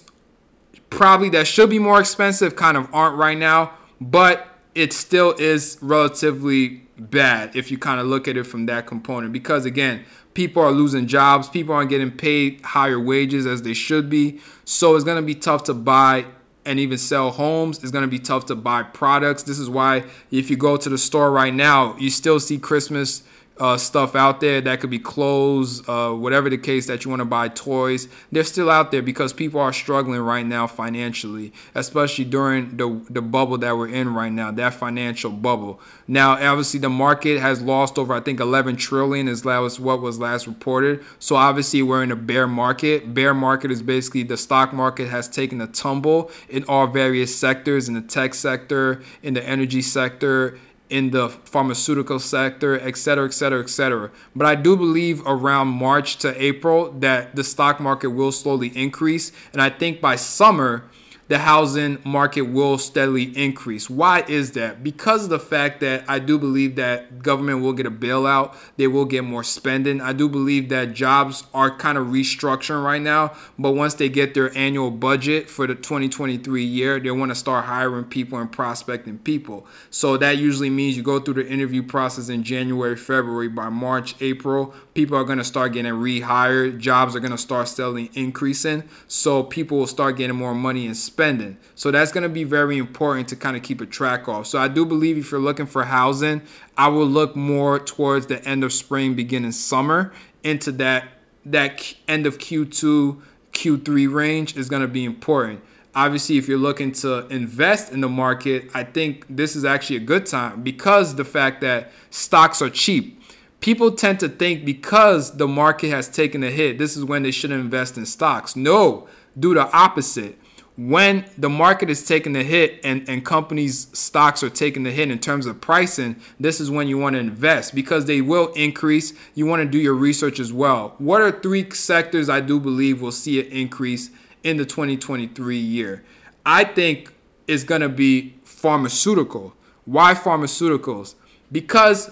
probably 0.90 1.28
that 1.32 1.48
should 1.48 1.70
be 1.70 1.80
more 1.80 2.00
expensive 2.00 2.56
kind 2.56 2.78
of 2.78 2.88
aren't 2.96 3.18
right 3.18 3.38
now, 3.38 3.74
but 4.00 4.48
it 4.74 4.94
still 4.94 5.34
is 5.34 5.78
relatively 5.82 6.84
bad 6.98 7.54
if 7.58 7.70
you 7.70 7.78
kind 7.78 8.00
of 8.00 8.08
look 8.08 8.30
at 8.30 8.38
it 8.38 8.46
from 8.46 8.68
that 8.68 8.88
component 8.88 9.34
because 9.34 9.66
again 9.66 10.06
people 10.34 10.64
are 10.64 10.72
losing 10.72 11.08
jobs 11.08 11.50
people 11.50 11.76
aren't 11.76 11.90
getting 11.90 12.10
paid 12.10 12.62
higher 12.62 12.98
wages 12.98 13.46
as 13.46 13.64
they 13.64 13.74
should 13.74 14.10
be 14.10 14.40
so 14.64 14.96
it's 14.96 15.04
going 15.04 15.18
to 15.18 15.22
be 15.22 15.36
tough 15.36 15.66
to 15.66 15.74
buy 15.74 16.26
and 16.66 16.80
even 16.80 16.98
sell 16.98 17.32
homes, 17.32 17.80
it's 17.80 17.92
going 17.92 18.04
to 18.04 18.10
be 18.10 18.20
tough 18.20 18.46
to 18.48 18.56
buy 18.56 18.84
products. 18.84 19.44
This 19.44 19.60
is 19.60 19.70
why 19.70 20.04
if 20.32 20.50
you 20.50 20.58
go 20.58 20.78
to 20.78 20.90
the 20.90 20.98
store 20.98 21.32
right 21.32 21.54
now, 21.54 21.96
you 21.98 22.10
still 22.10 22.40
see 22.40 22.58
Christmas 22.58 23.24
uh, 23.60 23.78
stuff 23.78 24.16
out 24.16 24.42
there 24.42 24.60
that 24.62 24.82
could 24.82 24.90
be 24.90 25.00
clothes, 25.00 25.88
uh, 25.88 26.12
whatever 26.12 26.50
the 26.50 26.58
case 26.58 26.88
that 26.88 27.06
you 27.06 27.10
want 27.10 27.22
to 27.22 27.26
buy 27.26 27.48
toys. 27.48 28.08
They're 28.32 28.44
still 28.44 28.70
out 28.70 28.92
there 28.92 29.02
because 29.02 29.32
people 29.32 29.62
are 29.62 29.72
struggling 29.72 30.20
right 30.20 30.46
now 30.46 30.68
financially, 30.68 31.54
especially 31.74 32.26
during 32.26 32.76
the, 32.78 33.02
the 33.10 33.22
bubble 33.22 33.58
that 33.60 33.78
we're 33.78 33.88
in 33.88 34.14
right 34.14 34.32
now, 34.32 34.52
that 34.52 34.74
financial 34.74 35.32
bubble. 35.32 35.80
Now, 36.08 36.32
obviously, 36.32 36.80
the 36.80 36.90
market 36.90 37.40
has 37.40 37.62
lost 37.62 37.98
over, 37.98 38.14
I 38.14 38.20
think, 38.20 38.40
11 38.40 38.76
trillion 38.76 39.28
is 39.28 39.46
what 39.46 40.02
was 40.02 40.20
last 40.20 40.48
reported. 40.48 41.04
So 41.20 41.36
obviously, 41.36 41.82
we're 41.82 42.04
in 42.04 42.12
a 42.12 42.16
bear 42.16 42.48
market. 42.48 43.14
Bear 43.14 43.34
market 43.34 43.72
is 43.72 43.82
basically 43.82 44.24
the 44.24 44.38
stock 44.38 44.74
market 44.74 45.08
has 45.08 45.30
taken 45.30 45.62
a 45.62 45.68
tumble 45.68 46.30
in 46.50 46.66
all 46.66 46.88
various 46.88 47.36
sectors, 47.36 47.88
in 47.88 47.94
the 47.94 48.02
tech 48.02 48.34
sector, 48.34 49.02
in 49.24 49.34
the 49.34 49.48
energy 49.48 49.82
sector, 49.82 50.60
in 50.90 51.12
the 51.12 51.30
pharmaceutical 51.30 52.20
sector, 52.20 52.80
et 52.80 52.98
cetera, 52.98 53.26
et 53.26 53.34
cetera, 53.34 53.60
et 53.62 53.70
cetera. 53.70 54.12
But 54.36 54.48
I 54.48 54.56
do 54.56 54.76
believe 54.78 55.22
around 55.26 55.70
March 55.70 56.18
to 56.18 56.42
April 56.42 56.92
that 57.00 57.36
the 57.36 57.44
stock 57.44 57.80
market 57.80 58.10
will 58.10 58.32
slowly 58.32 58.68
increase. 58.78 59.32
And 59.54 59.62
I 59.62 59.70
think 59.70 60.02
by 60.02 60.16
summer, 60.16 60.84
the 61.28 61.40
housing 61.40 61.98
market 62.04 62.44
will 62.44 62.78
steadily 62.78 63.24
increase. 63.36 63.90
Why 63.90 64.24
is 64.28 64.52
that? 64.52 64.84
Because 64.84 65.24
of 65.24 65.30
the 65.30 65.40
fact 65.40 65.80
that 65.80 66.04
I 66.08 66.20
do 66.20 66.38
believe 66.38 66.76
that 66.76 67.20
government 67.20 67.62
will 67.62 67.74
get 67.74 67.88
a 67.88 67.92
bailout, 67.92 68.56
they 68.78 68.88
will 68.88 69.06
get 69.06 69.24
more 69.24 69.44
spending. 69.44 70.02
I 70.02 70.14
do 70.14 70.30
believe 70.30 70.70
that 70.70 70.94
jobs 70.94 71.46
are 71.54 71.76
kind 71.76 71.98
of 71.98 72.08
restructuring 72.08 72.84
right 72.84 73.02
now, 73.02 73.34
but 73.58 73.72
once 73.72 73.96
they 73.96 74.08
get 74.08 74.36
their 74.36 74.56
annual 74.56 74.92
budget 74.92 75.50
for 75.50 75.66
the 75.66 75.74
2023 75.74 76.64
year, 76.64 77.00
they 77.00 77.12
want 77.12 77.32
to 77.32 77.36
start 77.36 77.66
hiring 77.66 78.06
people 78.06 78.38
and 78.38 78.52
prospecting 78.52 79.18
people. 79.18 79.66
So 79.90 80.18
that 80.18 80.38
usually 80.38 80.70
means 80.70 80.96
you 80.96 81.04
go 81.04 81.20
through 81.20 81.36
the 81.36 81.48
interview 81.48 81.82
process 81.82 82.30
in 82.30 82.44
January, 82.44 82.96
February, 82.96 83.50
by 83.50 83.70
March, 83.70 84.16
April, 84.22 84.74
people 84.96 85.18
are 85.18 85.26
going 85.26 85.38
to 85.38 85.44
start 85.44 85.74
getting 85.74 85.92
rehired, 85.92 86.80
jobs 86.80 87.16
are 87.16 87.20
going 87.20 87.32
to 87.32 87.38
start 87.38 87.68
steadily 87.68 88.10
increasing, 88.14 88.82
so 89.08 89.44
people 89.44 89.78
will 89.78 89.88
start 89.88 90.18
getting 90.18 90.36
more 90.36 90.56
money 90.56 90.88
and 90.88 90.98
spending. 90.98 91.58
So 91.76 91.92
that's 91.92 92.12
going 92.12 92.24
to 92.24 92.30
be 92.30 92.46
very 92.46 92.78
important 92.78 93.28
to 93.30 93.36
kind 93.36 93.56
of 93.58 93.62
keep 93.62 93.82
a 93.82 93.86
track 93.86 94.28
of. 94.28 94.48
So 94.48 94.58
I 94.58 94.70
do 94.70 94.86
believe 94.86 95.18
if 95.18 95.30
you're 95.32 95.40
looking 95.40 95.66
for 95.66 95.84
housing, 95.84 96.42
I 96.78 96.88
will 96.88 97.06
look 97.06 97.36
more 97.36 97.78
towards 97.78 98.28
the 98.28 98.44
end 98.46 98.64
of 98.64 98.74
spring, 98.74 99.16
beginning 99.16 99.52
summer 99.52 100.14
into 100.44 100.72
that 100.74 101.10
that 101.48 101.94
end 102.08 102.26
of 102.26 102.40
Q2, 102.40 103.22
Q3 103.52 104.12
range 104.12 104.58
is 104.58 104.68
going 104.68 104.82
to 104.82 104.88
be 104.88 105.06
important. 105.06 105.62
Obviously, 105.94 106.38
if 106.38 106.48
you're 106.48 106.58
looking 106.58 106.92
to 106.94 107.28
invest 107.28 107.92
in 107.92 108.02
the 108.02 108.10
market, 108.10 108.70
I 108.74 108.84
think 108.84 109.26
this 109.30 109.56
is 109.56 109.64
actually 109.64 109.98
a 109.98 110.02
good 110.02 110.26
time 110.26 110.64
because 110.64 111.16
the 111.16 111.24
fact 111.24 111.62
that 111.62 111.92
stocks 112.10 112.62
are 112.64 112.70
cheap 112.70 113.22
people 113.60 113.92
tend 113.92 114.20
to 114.22 114.30
think 114.30 114.66
because 114.66 115.38
the 115.38 115.48
market 115.48 115.90
has 115.90 116.08
taken 116.08 116.44
a 116.44 116.52
hit, 116.52 116.78
this 116.78 116.96
is 116.96 117.04
when 117.04 117.24
they 117.24 117.32
should 117.32 117.52
invest 117.52 117.98
in 117.98 118.06
stocks. 118.06 118.56
No, 118.56 119.08
do 119.38 119.54
the 119.54 119.72
opposite 119.72 120.38
when 120.78 121.26
the 121.38 121.50
market 121.50 121.90
is 121.90 122.06
taking 122.06 122.36
a 122.36 122.44
hit 122.44 122.82
and, 122.84 123.08
and 123.08 123.24
companies' 123.24 123.88
stocks 123.98 124.44
are 124.44 124.50
taking 124.50 124.84
the 124.84 124.92
hit 124.92 125.10
in 125.10 125.20
terms 125.20 125.46
of 125.46 125.62
pricing, 125.62 126.18
this 126.38 126.60
is 126.60 126.70
when 126.70 126.88
you 126.88 126.98
want 126.98 127.14
to 127.14 127.20
invest 127.20 127.74
because 127.74 128.06
they 128.06 128.20
will 128.20 128.52
increase. 128.54 129.14
You 129.36 129.46
want 129.46 129.62
to 129.62 129.68
do 129.68 129.78
your 129.78 129.94
research 129.94 130.40
as 130.40 130.52
well. 130.52 130.96
What 130.98 131.22
are 131.22 131.32
three 131.32 131.70
sectors 131.72 132.30
I 132.30 132.42
do 132.42 132.60
believe 132.60 133.02
will 133.02 133.14
see 133.14 133.40
an 133.40 133.48
increase 133.48 134.10
in 134.44 134.58
the 134.58 134.66
2023 134.66 135.58
year? 135.58 136.04
I 136.46 136.66
think 136.66 137.14
it's 137.48 137.64
going 137.64 137.82
to 137.82 137.90
be 137.90 138.36
pharmaceutical. 138.44 139.54
Why 139.86 140.14
pharmaceuticals? 140.14 141.16
Because 141.52 142.12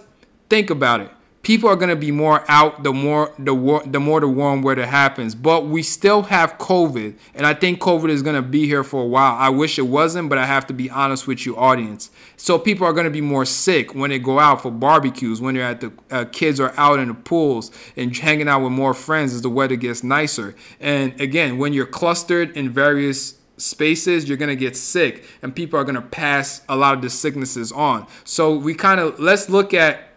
think 0.50 0.70
about 0.70 1.02
it 1.02 1.12
people 1.44 1.70
are 1.70 1.76
going 1.76 1.90
to 1.90 1.96
be 1.96 2.10
more 2.10 2.44
out 2.48 2.84
the 2.84 2.94
more 2.94 3.34
the 3.38 3.54
war 3.54 3.84
the 3.86 4.00
more 4.00 4.22
the 4.22 4.28
warm 4.28 4.62
weather 4.62 4.86
happens. 4.86 5.36
But 5.36 5.68
we 5.68 5.84
still 5.84 6.24
have 6.24 6.58
covid 6.58 7.16
and 7.36 7.46
i 7.46 7.54
think 7.54 7.80
covid 7.80 8.10
is 8.10 8.24
going 8.24 8.36
to 8.36 8.42
be 8.42 8.66
here 8.66 8.84
for 8.84 9.04
a 9.04 9.06
while. 9.06 9.36
I 9.38 9.50
wish 9.50 9.78
it 9.78 9.84
wasn't 9.84 10.30
but 10.30 10.38
i 10.38 10.46
have 10.46 10.66
to 10.68 10.74
be 10.74 10.90
honest 10.90 11.28
with 11.28 11.46
you 11.46 11.56
audience. 11.56 12.10
So 12.38 12.58
people 12.58 12.88
are 12.88 12.94
going 12.94 13.06
to 13.06 13.12
be 13.12 13.22
more 13.22 13.46
sick 13.46 13.94
when 13.94 14.10
they 14.10 14.20
go 14.20 14.40
out 14.40 14.62
for 14.62 14.72
barbecues 14.72 15.40
when 15.40 15.54
they're 15.54 15.64
at 15.64 15.82
the 15.82 15.92
uh, 16.10 16.26
kids 16.32 16.60
are 16.60 16.74
out 16.78 17.00
in 17.00 17.10
the 17.10 17.14
pools 17.14 17.72
and 17.96 18.16
hanging 18.16 18.48
out 18.48 18.62
with 18.62 18.72
more 18.72 18.94
friends 18.94 19.34
as 19.34 19.42
the 19.42 19.50
weather 19.50 19.76
gets 19.76 20.04
nicer. 20.04 20.56
And 20.80 21.20
again 21.22 21.58
when 21.58 21.74
you're 21.74 21.86
clustered 21.86 22.56
in 22.58 22.70
various 22.70 23.36
spaces 23.58 24.28
you're 24.28 24.38
to 24.38 24.56
get 24.56 24.76
sick 24.76 25.26
and 25.42 25.56
people 25.56 25.80
are 25.80 25.86
to 25.96 26.02
pass 26.02 26.62
a 26.70 26.76
lot 26.76 26.96
of 26.96 27.02
the 27.02 27.10
sicknesses 27.10 27.72
on. 27.72 28.08
So 28.24 28.56
we 28.56 28.74
kind 28.74 29.02
of 29.02 29.20
let's 29.20 29.50
look 29.50 29.74
at 29.74 30.13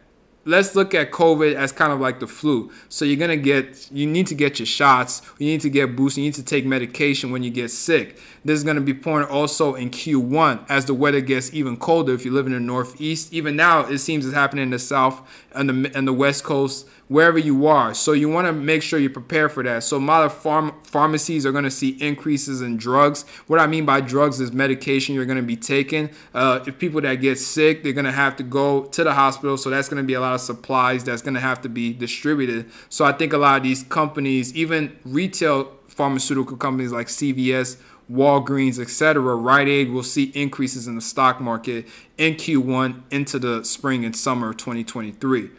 let's 0.47 0.77
look 0.77 0.95
at 0.95 1.11
COVID 1.11 1.55
as 1.55 1.73
kind 1.73 1.93
of 1.93 2.01
like 2.01 2.21
the 2.21 2.27
flu. 2.27 2.71
So 2.89 3.05
you're 3.05 3.19
gonna 3.19 3.37
get, 3.37 3.91
you 3.91 4.07
need 4.07 4.29
to 4.29 4.35
get 4.35 4.59
your 4.59 4.67
shots. 4.67 5.21
You 5.39 5.47
need 5.47 5.61
to 5.63 5.71
get 5.71 5.97
boosted. 5.97 6.23
You 6.23 6.29
need 6.29 6.35
to 6.35 6.45
take 6.45 6.65
medication 6.65 7.33
when 7.33 7.43
you 7.43 7.51
get 7.51 7.71
sick. 7.71 8.17
This 8.45 8.57
is 8.57 8.65
gonna 8.65 8.81
be 8.81 8.93
important 8.93 9.31
also 9.31 9.75
in 9.75 9.91
Q1 9.91 10.65
as 10.69 10.85
the 10.87 10.95
weather 10.95 11.21
gets 11.21 11.53
even 11.53 11.77
colder. 11.77 12.15
If 12.15 12.25
you 12.25 12.31
live 12.31 12.47
in 12.47 12.53
the 12.53 12.61
Northeast, 12.61 13.33
even 13.33 13.57
now 13.57 13.81
it 13.81 13.99
seems 13.99 14.25
it's 14.25 14.35
happening 14.35 14.63
in 14.63 14.71
the 14.71 14.79
South 14.79 15.21
and 15.53 15.69
the 15.69 15.97
and 15.97 16.07
the 16.07 16.13
West 16.13 16.45
Coast 16.45 16.87
wherever 17.09 17.39
you 17.39 17.67
are. 17.67 17.95
So 17.95 18.13
you 18.13 18.29
want 18.29 18.47
to 18.47 18.53
make 18.53 18.83
sure 18.83 18.99
you 18.99 19.09
prepare 19.11 19.49
for 19.49 19.63
that. 19.63 19.85
So 19.85 19.97
a 19.97 19.99
lot 19.99 20.25
of 20.25 20.33
pharm- 20.35 20.75
pharmacies 20.85 21.47
are 21.47 21.53
going 21.53 21.65
to 21.65 21.71
see 21.71 21.91
increases 22.01 22.63
in 22.63 22.77
drugs. 22.77 23.25
What 23.47 23.61
I 23.61 23.67
mean 23.67 23.87
by 23.87 24.01
drugs 24.01 24.41
is 24.41 24.53
medication 24.53 25.15
you're 25.15 25.27
going 25.27 25.37
to 25.37 25.43
be 25.43 25.57
taking. 25.57 26.11
Uh, 26.35 26.61
if 26.67 26.79
people 26.79 27.01
that 27.03 27.17
get 27.17 27.39
sick, 27.39 27.83
they're 27.83 27.93
going 27.93 28.07
to 28.07 28.13
have 28.13 28.37
to 28.37 28.43
go 28.43 28.85
to 28.87 29.05
the 29.05 29.15
hospital. 29.15 29.57
So 29.57 29.71
that's 29.71 29.89
going 29.89 30.03
to 30.03 30.07
be 30.07 30.15
a 30.15 30.21
lot 30.21 30.35
of 30.35 30.41
supplies 30.41 31.05
that's 31.05 31.23
going 31.23 31.35
to 31.35 31.41
have 31.41 31.61
to 31.63 31.69
be 31.69 31.93
distributed. 31.93 32.71
So 32.89 33.05
I 33.05 33.13
think 33.13 33.33
a 33.33 33.39
lot 33.39 33.59
of 33.59 33.63
these 33.63 33.85
companies, 33.85 34.55
even 34.55 34.97
retail 35.05 35.73
pharmaceutical 35.87 36.57
companies 36.57 36.93
like 36.93 37.07
CVS, 37.07 37.77
Walgreens, 38.11 38.79
etc., 38.79 39.35
Rite 39.35 39.69
Aid 39.69 39.91
will 39.91 40.03
see 40.03 40.25
increases 40.35 40.87
in 40.87 40.95
the 40.95 41.01
stock 41.01 41.41
market 41.41 41.87
in 42.19 42.35
Q1 42.35 43.03
into 43.11 43.39
the 43.39 43.65
spring 43.65 44.05
and 44.05 44.15
summer 44.15 44.51
of 44.51 44.57
2023. 44.59 45.51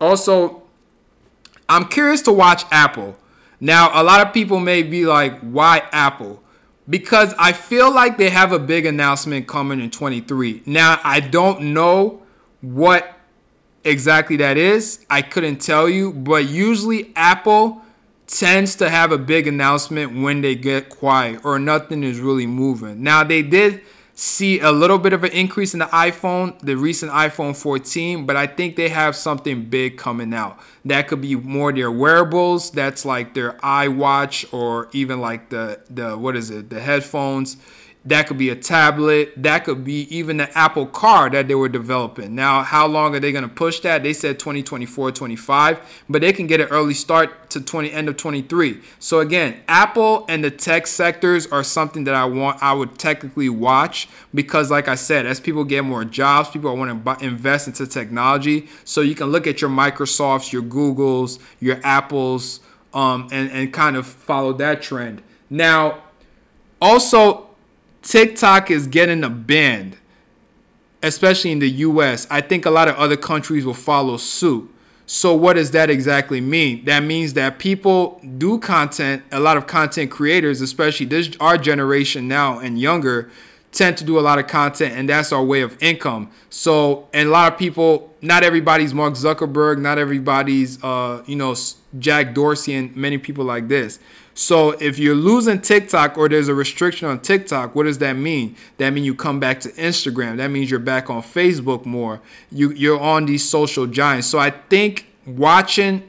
Also, 0.00 0.62
I'm 1.68 1.86
curious 1.88 2.22
to 2.22 2.32
watch 2.32 2.64
Apple. 2.70 3.16
Now, 3.60 3.90
a 4.00 4.02
lot 4.02 4.26
of 4.26 4.32
people 4.32 4.60
may 4.60 4.82
be 4.82 5.06
like, 5.06 5.38
why 5.40 5.82
Apple? 5.92 6.42
because 6.88 7.34
I 7.38 7.52
feel 7.52 7.92
like 7.92 8.16
they 8.16 8.30
have 8.30 8.52
a 8.52 8.58
big 8.58 8.86
announcement 8.86 9.46
coming 9.46 9.80
in 9.80 9.90
23. 9.90 10.62
Now, 10.66 11.00
I 11.04 11.20
don't 11.20 11.74
know 11.74 12.22
what 12.60 13.14
exactly 13.84 14.36
that 14.36 14.56
is. 14.56 15.04
I 15.10 15.22
couldn't 15.22 15.58
tell 15.58 15.88
you, 15.88 16.12
but 16.12 16.48
usually 16.48 17.12
Apple 17.14 17.82
tends 18.26 18.76
to 18.76 18.88
have 18.88 19.12
a 19.12 19.18
big 19.18 19.46
announcement 19.46 20.22
when 20.22 20.40
they 20.40 20.54
get 20.54 20.88
quiet 20.88 21.44
or 21.44 21.58
nothing 21.58 22.02
is 22.02 22.20
really 22.20 22.46
moving. 22.46 23.02
Now, 23.02 23.24
they 23.24 23.42
did 23.42 23.82
see 24.18 24.58
a 24.58 24.72
little 24.72 24.98
bit 24.98 25.12
of 25.12 25.22
an 25.22 25.30
increase 25.30 25.74
in 25.74 25.78
the 25.78 25.86
iPhone, 25.86 26.58
the 26.58 26.76
recent 26.76 27.12
iPhone 27.12 27.56
14, 27.56 28.26
but 28.26 28.34
I 28.34 28.48
think 28.48 28.74
they 28.74 28.88
have 28.88 29.14
something 29.14 29.66
big 29.66 29.96
coming 29.96 30.34
out. 30.34 30.58
That 30.84 31.06
could 31.06 31.20
be 31.20 31.36
more 31.36 31.72
their 31.72 31.92
wearables, 31.92 32.72
that's 32.72 33.04
like 33.04 33.34
their 33.34 33.52
iWatch 33.58 34.52
or 34.52 34.88
even 34.92 35.20
like 35.20 35.50
the 35.50 35.80
the 35.88 36.18
what 36.18 36.34
is 36.34 36.50
it, 36.50 36.68
the 36.68 36.80
headphones 36.80 37.58
that 38.08 38.26
could 38.26 38.38
be 38.38 38.50
a 38.50 38.56
tablet. 38.56 39.32
That 39.36 39.64
could 39.64 39.84
be 39.84 40.14
even 40.14 40.38
the 40.38 40.56
Apple 40.56 40.86
Car 40.86 41.28
that 41.30 41.48
they 41.48 41.54
were 41.54 41.68
developing. 41.68 42.34
Now, 42.34 42.62
how 42.62 42.86
long 42.86 43.14
are 43.14 43.20
they 43.20 43.32
going 43.32 43.42
to 43.42 43.54
push 43.54 43.80
that? 43.80 44.02
They 44.02 44.12
said 44.12 44.38
2024, 44.38 45.12
25, 45.12 46.04
but 46.08 46.22
they 46.22 46.32
can 46.32 46.46
get 46.46 46.60
an 46.60 46.68
early 46.68 46.94
start 46.94 47.50
to 47.50 47.60
20 47.60 47.92
end 47.92 48.08
of 48.08 48.16
23. 48.16 48.80
So 48.98 49.20
again, 49.20 49.60
Apple 49.68 50.24
and 50.28 50.42
the 50.42 50.50
tech 50.50 50.86
sectors 50.86 51.46
are 51.48 51.62
something 51.62 52.04
that 52.04 52.14
I 52.14 52.24
want 52.24 52.62
I 52.62 52.72
would 52.72 52.98
technically 52.98 53.48
watch 53.48 54.08
because 54.34 54.70
like 54.70 54.88
I 54.88 54.94
said, 54.94 55.26
as 55.26 55.38
people 55.40 55.64
get 55.64 55.84
more 55.84 56.04
jobs, 56.04 56.50
people 56.50 56.74
want 56.76 57.04
to 57.04 57.24
invest 57.24 57.66
into 57.68 57.86
technology. 57.86 58.68
So 58.84 59.02
you 59.02 59.14
can 59.14 59.26
look 59.26 59.46
at 59.46 59.60
your 59.60 59.70
Microsofts, 59.70 60.52
your 60.52 60.62
Googles, 60.62 61.38
your 61.60 61.80
Apples 61.84 62.60
um, 62.94 63.28
and 63.30 63.50
and 63.50 63.72
kind 63.72 63.96
of 63.96 64.06
follow 64.06 64.52
that 64.54 64.82
trend. 64.82 65.22
Now, 65.50 66.02
also 66.80 67.47
TikTok 68.02 68.70
is 68.70 68.86
getting 68.86 69.24
a 69.24 69.30
ban, 69.30 69.96
especially 71.02 71.52
in 71.52 71.58
the 71.58 71.70
US. 71.70 72.26
I 72.30 72.40
think 72.40 72.66
a 72.66 72.70
lot 72.70 72.88
of 72.88 72.96
other 72.96 73.16
countries 73.16 73.64
will 73.66 73.74
follow 73.74 74.16
suit. 74.16 74.72
So, 75.06 75.34
what 75.34 75.54
does 75.54 75.70
that 75.70 75.88
exactly 75.88 76.40
mean? 76.40 76.84
That 76.84 77.02
means 77.02 77.32
that 77.32 77.58
people 77.58 78.20
do 78.36 78.58
content, 78.58 79.22
a 79.32 79.40
lot 79.40 79.56
of 79.56 79.66
content 79.66 80.10
creators, 80.10 80.60
especially 80.60 81.06
this 81.06 81.30
our 81.40 81.56
generation 81.56 82.28
now 82.28 82.58
and 82.58 82.78
younger, 82.78 83.30
tend 83.72 83.96
to 83.98 84.04
do 84.04 84.18
a 84.18 84.20
lot 84.20 84.38
of 84.38 84.46
content, 84.46 84.94
and 84.94 85.08
that's 85.08 85.32
our 85.32 85.42
way 85.42 85.62
of 85.62 85.82
income. 85.82 86.30
So, 86.50 87.08
and 87.14 87.28
a 87.28 87.32
lot 87.32 87.52
of 87.52 87.58
people, 87.58 88.14
not 88.20 88.42
everybody's 88.42 88.92
Mark 88.92 89.14
Zuckerberg, 89.14 89.78
not 89.78 89.96
everybody's, 89.98 90.82
uh, 90.84 91.22
you 91.26 91.36
know, 91.36 91.54
Jack 91.98 92.34
Dorsey, 92.34 92.74
and 92.74 92.94
many 92.94 93.16
people 93.16 93.46
like 93.46 93.68
this. 93.68 93.98
So 94.38 94.70
if 94.70 95.00
you're 95.00 95.16
losing 95.16 95.60
TikTok 95.60 96.16
or 96.16 96.28
there's 96.28 96.46
a 96.46 96.54
restriction 96.54 97.08
on 97.08 97.18
TikTok, 97.18 97.74
what 97.74 97.86
does 97.86 97.98
that 97.98 98.12
mean? 98.12 98.54
That 98.76 98.90
means 98.90 99.04
you 99.04 99.16
come 99.16 99.40
back 99.40 99.58
to 99.62 99.68
Instagram. 99.70 100.36
That 100.36 100.52
means 100.52 100.70
you're 100.70 100.78
back 100.78 101.10
on 101.10 101.22
Facebook 101.22 101.84
more. 101.84 102.20
You 102.52 102.70
you're 102.70 103.00
on 103.00 103.26
these 103.26 103.46
social 103.46 103.88
giants. 103.88 104.28
So 104.28 104.38
I 104.38 104.50
think 104.50 105.08
watching 105.26 106.04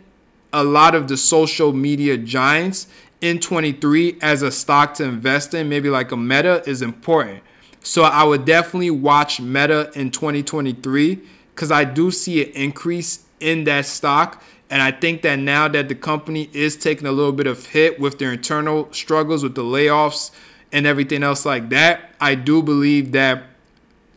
a 0.53 0.63
lot 0.63 0.93
of 0.93 1.07
the 1.07 1.17
social 1.17 1.73
media 1.73 2.19
giants 2.19 2.85
in 3.19 3.39
23 3.39 4.19
as 4.21 4.43
a 4.43 4.51
stock 4.51 4.93
to 4.95 5.05
invest 5.05 5.55
in, 5.55 5.67
maybe 5.67 5.89
like 5.89 6.11
a 6.11 6.17
Meta, 6.17 6.61
is 6.69 6.83
important. 6.83 7.41
So 7.81 8.03
I 8.03 8.23
would 8.25 8.45
definitely 8.45 8.91
watch 8.91 9.41
Meta 9.41 9.91
in 9.95 10.11
2023 10.11 11.19
because 11.55 11.71
I 11.71 11.83
do 11.83 12.11
see 12.11 12.43
an 12.45 12.51
increase 12.51 13.25
in 13.39 13.63
that 13.63 13.87
stock 13.87 14.43
and 14.69 14.81
I 14.81 14.91
think 14.91 15.23
that 15.23 15.37
now 15.39 15.67
that 15.67 15.89
the 15.89 15.95
company 15.95 16.49
is 16.53 16.75
taking 16.75 17.07
a 17.07 17.11
little 17.11 17.31
bit 17.31 17.47
of 17.47 17.65
hit 17.65 17.99
with 17.99 18.19
their 18.19 18.31
internal 18.31 18.91
struggles 18.93 19.43
with 19.43 19.55
the 19.55 19.63
layoffs 19.63 20.31
and 20.71 20.85
everything 20.85 21.23
else 21.23 21.45
like 21.45 21.69
that, 21.69 22.11
I 22.21 22.35
do 22.35 22.61
believe 22.61 23.11
that 23.13 23.43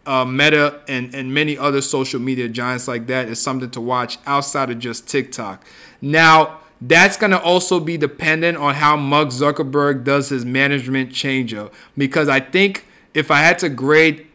uh, 0.05 0.25
Meta 0.25 0.81
and, 0.89 1.15
and 1.15 1.33
many 1.33 1.57
other 1.57 1.81
social 1.81 2.21
media 2.21 2.49
giants 2.49 2.89
like 2.89 3.07
that 3.07 3.29
is 3.29 3.41
something 3.41 3.71
to 3.71 3.81
watch 3.81 4.19
outside 4.27 4.71
of 4.71 4.79
just 4.79 5.09
TikTok. 5.09 5.65
Now, 6.01 6.61
that's 6.81 7.17
going 7.17 7.31
to 7.31 7.41
also 7.41 7.79
be 7.79 7.97
dependent 7.97 8.59
on 8.59 8.75
how 8.75 8.97
Mark 8.97 9.29
Zuckerberg 9.29 10.05
does 10.05 10.29
his 10.29 10.45
management 10.45 11.13
change 11.13 11.55
up. 11.55 11.73
Because 11.97 12.29
I 12.29 12.41
think 12.41 12.87
if 13.15 13.31
I 13.31 13.39
had 13.39 13.59
to 13.61 13.69
grade 13.69 14.27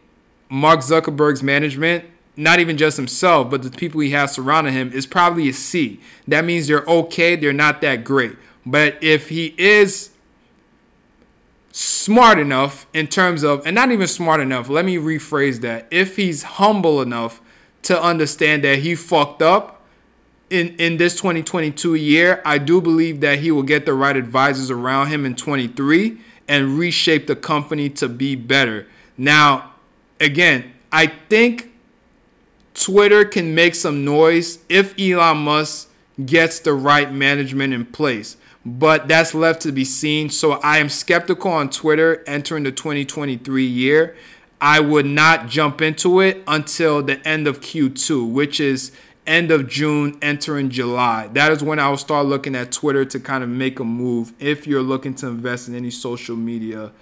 Mark 0.48 0.80
Zuckerberg's 0.80 1.42
management, 1.42 2.06
not 2.38 2.60
even 2.60 2.76
just 2.76 2.96
himself, 2.96 3.50
but 3.50 3.62
the 3.62 3.70
people 3.70 4.00
he 4.00 4.10
has 4.10 4.32
surrounding 4.32 4.72
him, 4.72 4.92
is 4.92 5.06
probably 5.06 5.48
a 5.48 5.52
C. 5.52 6.00
That 6.28 6.44
means 6.44 6.68
they're 6.68 6.84
okay, 6.86 7.34
they're 7.34 7.52
not 7.52 7.80
that 7.80 8.04
great. 8.04 8.36
But 8.64 8.96
if 9.02 9.28
he 9.28 9.54
is 9.58 10.10
smart 11.72 12.38
enough 12.38 12.86
in 12.94 13.08
terms 13.08 13.42
of, 13.42 13.66
and 13.66 13.74
not 13.74 13.90
even 13.90 14.06
smart 14.06 14.40
enough, 14.40 14.68
let 14.68 14.84
me 14.84 14.96
rephrase 14.96 15.62
that. 15.62 15.88
If 15.90 16.14
he's 16.14 16.44
humble 16.44 17.02
enough 17.02 17.40
to 17.82 18.00
understand 18.00 18.62
that 18.62 18.78
he 18.78 18.94
fucked 18.94 19.42
up 19.42 19.82
in, 20.48 20.76
in 20.76 20.96
this 20.96 21.16
2022 21.16 21.96
year, 21.96 22.40
I 22.44 22.58
do 22.58 22.80
believe 22.80 23.20
that 23.20 23.40
he 23.40 23.50
will 23.50 23.64
get 23.64 23.84
the 23.84 23.94
right 23.94 24.16
advisors 24.16 24.70
around 24.70 25.08
him 25.08 25.26
in 25.26 25.34
23 25.34 26.18
and 26.46 26.78
reshape 26.78 27.26
the 27.26 27.36
company 27.36 27.90
to 27.90 28.08
be 28.08 28.36
better. 28.36 28.86
Now, 29.16 29.74
again, 30.20 30.72
I 30.92 31.08
think 31.08 31.72
Twitter 32.78 33.24
can 33.24 33.54
make 33.56 33.74
some 33.74 34.04
noise 34.04 34.60
if 34.68 34.94
Elon 34.98 35.38
Musk 35.38 35.90
gets 36.24 36.60
the 36.60 36.72
right 36.72 37.12
management 37.12 37.74
in 37.74 37.84
place. 37.84 38.36
But 38.64 39.08
that's 39.08 39.34
left 39.34 39.62
to 39.62 39.72
be 39.72 39.84
seen. 39.84 40.30
So 40.30 40.52
I 40.52 40.78
am 40.78 40.88
skeptical 40.88 41.50
on 41.50 41.70
Twitter 41.70 42.22
entering 42.26 42.62
the 42.62 42.72
2023 42.72 43.64
year. 43.64 44.16
I 44.60 44.78
would 44.78 45.06
not 45.06 45.48
jump 45.48 45.82
into 45.82 46.20
it 46.20 46.42
until 46.46 47.02
the 47.02 47.26
end 47.26 47.48
of 47.48 47.60
Q2, 47.60 48.30
which 48.30 48.60
is 48.60 48.92
end 49.26 49.50
of 49.50 49.68
June, 49.68 50.16
entering 50.22 50.70
July. 50.70 51.28
That 51.32 51.50
is 51.50 51.62
when 51.62 51.80
I 51.80 51.88
will 51.88 51.96
start 51.96 52.26
looking 52.26 52.54
at 52.54 52.70
Twitter 52.70 53.04
to 53.04 53.18
kind 53.18 53.42
of 53.42 53.50
make 53.50 53.80
a 53.80 53.84
move 53.84 54.32
if 54.38 54.66
you're 54.66 54.82
looking 54.82 55.14
to 55.16 55.26
invest 55.26 55.68
in 55.68 55.74
any 55.74 55.90
social 55.90 56.36
media 56.36 56.92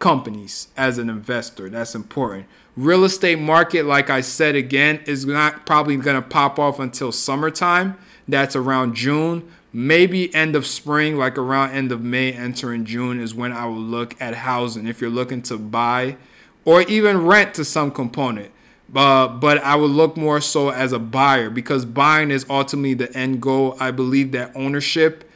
companies 0.00 0.68
as 0.76 0.98
an 0.98 1.08
investor. 1.08 1.68
That's 1.70 1.94
important. 1.94 2.46
Real 2.76 3.04
estate 3.04 3.38
market, 3.38 3.84
like 3.84 4.10
I 4.10 4.20
said 4.20 4.56
again, 4.56 5.00
is 5.06 5.24
not 5.24 5.64
probably 5.64 5.96
going 5.96 6.20
to 6.20 6.28
pop 6.28 6.58
off 6.58 6.80
until 6.80 7.12
summertime. 7.12 7.96
That's 8.26 8.56
around 8.56 8.94
June. 8.94 9.48
Maybe 9.72 10.34
end 10.34 10.56
of 10.56 10.66
spring, 10.66 11.16
like 11.16 11.38
around 11.38 11.70
end 11.70 11.92
of 11.92 12.02
May, 12.02 12.32
entering 12.32 12.84
June, 12.84 13.20
is 13.20 13.34
when 13.34 13.52
I 13.52 13.66
will 13.66 13.76
look 13.76 14.20
at 14.20 14.34
housing. 14.34 14.86
If 14.88 15.00
you're 15.00 15.10
looking 15.10 15.42
to 15.42 15.58
buy 15.58 16.16
or 16.64 16.82
even 16.82 17.24
rent 17.24 17.54
to 17.54 17.64
some 17.64 17.90
component. 17.90 18.50
Uh, 18.94 19.28
but 19.28 19.58
I 19.58 19.76
would 19.76 19.90
look 19.90 20.16
more 20.16 20.40
so 20.40 20.70
as 20.70 20.92
a 20.92 20.98
buyer 20.98 21.50
because 21.50 21.84
buying 21.84 22.30
is 22.30 22.46
ultimately 22.48 22.94
the 22.94 23.12
end 23.16 23.40
goal. 23.40 23.76
I 23.80 23.90
believe 23.90 24.32
that 24.32 24.52
ownership 24.54 25.28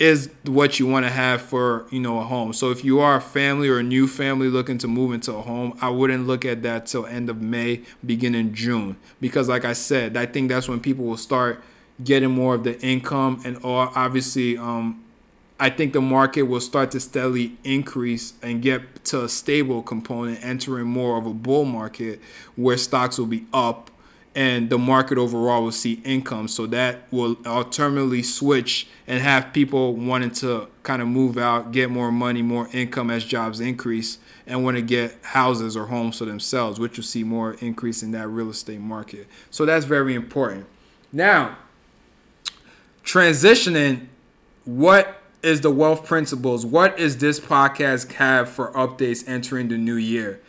is 0.00 0.30
what 0.44 0.80
you 0.80 0.86
want 0.86 1.04
to 1.04 1.10
have 1.10 1.42
for 1.42 1.86
you 1.90 2.00
know 2.00 2.18
a 2.18 2.24
home. 2.24 2.52
So 2.52 2.70
if 2.70 2.84
you 2.84 2.98
are 3.00 3.16
a 3.16 3.20
family 3.20 3.68
or 3.68 3.78
a 3.78 3.82
new 3.82 4.08
family 4.08 4.48
looking 4.48 4.78
to 4.78 4.88
move 4.88 5.12
into 5.12 5.32
a 5.32 5.42
home, 5.42 5.78
I 5.80 5.90
wouldn't 5.90 6.26
look 6.26 6.44
at 6.44 6.62
that 6.62 6.86
till 6.86 7.06
end 7.06 7.30
of 7.30 7.40
May, 7.40 7.82
beginning 8.04 8.54
June, 8.54 8.96
because 9.20 9.48
like 9.48 9.64
I 9.64 9.74
said, 9.74 10.16
I 10.16 10.26
think 10.26 10.48
that's 10.48 10.68
when 10.68 10.80
people 10.80 11.04
will 11.04 11.18
start 11.18 11.62
getting 12.02 12.30
more 12.30 12.54
of 12.54 12.64
the 12.64 12.80
income 12.80 13.42
and 13.44 13.58
obviously 13.62 14.56
um, 14.56 15.04
I 15.58 15.68
think 15.68 15.92
the 15.92 16.00
market 16.00 16.44
will 16.44 16.60
start 16.60 16.90
to 16.92 17.00
steadily 17.00 17.58
increase 17.62 18.32
and 18.40 18.62
get 18.62 19.04
to 19.06 19.24
a 19.24 19.28
stable 19.28 19.82
component, 19.82 20.42
entering 20.42 20.86
more 20.86 21.18
of 21.18 21.26
a 21.26 21.34
bull 21.34 21.66
market 21.66 22.20
where 22.56 22.78
stocks 22.78 23.18
will 23.18 23.26
be 23.26 23.44
up 23.52 23.90
and 24.34 24.70
the 24.70 24.78
market 24.78 25.18
overall 25.18 25.64
will 25.64 25.72
see 25.72 25.94
income. 26.04 26.46
So 26.46 26.66
that 26.66 27.02
will 27.10 27.36
ultimately 27.44 28.22
switch 28.22 28.86
and 29.06 29.20
have 29.20 29.52
people 29.52 29.94
wanting 29.94 30.30
to 30.32 30.68
kind 30.82 31.02
of 31.02 31.08
move 31.08 31.36
out, 31.36 31.72
get 31.72 31.90
more 31.90 32.12
money, 32.12 32.40
more 32.42 32.68
income 32.72 33.10
as 33.10 33.24
jobs 33.24 33.60
increase, 33.60 34.18
and 34.46 34.62
want 34.64 34.76
to 34.76 34.82
get 34.82 35.16
houses 35.22 35.76
or 35.76 35.86
homes 35.86 36.18
for 36.18 36.26
themselves, 36.26 36.78
which 36.78 36.96
will 36.96 37.04
see 37.04 37.24
more 37.24 37.54
increase 37.54 38.02
in 38.02 38.12
that 38.12 38.28
real 38.28 38.50
estate 38.50 38.80
market. 38.80 39.26
So 39.50 39.66
that's 39.66 39.84
very 39.84 40.14
important. 40.14 40.66
Now, 41.12 41.56
transitioning, 43.04 44.06
what 44.64 45.20
is 45.42 45.60
the 45.60 45.70
wealth 45.70 46.06
principles? 46.06 46.64
What 46.64 47.00
is 47.00 47.18
this 47.18 47.40
podcast 47.40 48.12
have 48.12 48.48
for 48.48 48.70
updates 48.72 49.28
entering 49.28 49.68
the 49.68 49.78
new 49.78 49.96
year? 49.96 50.40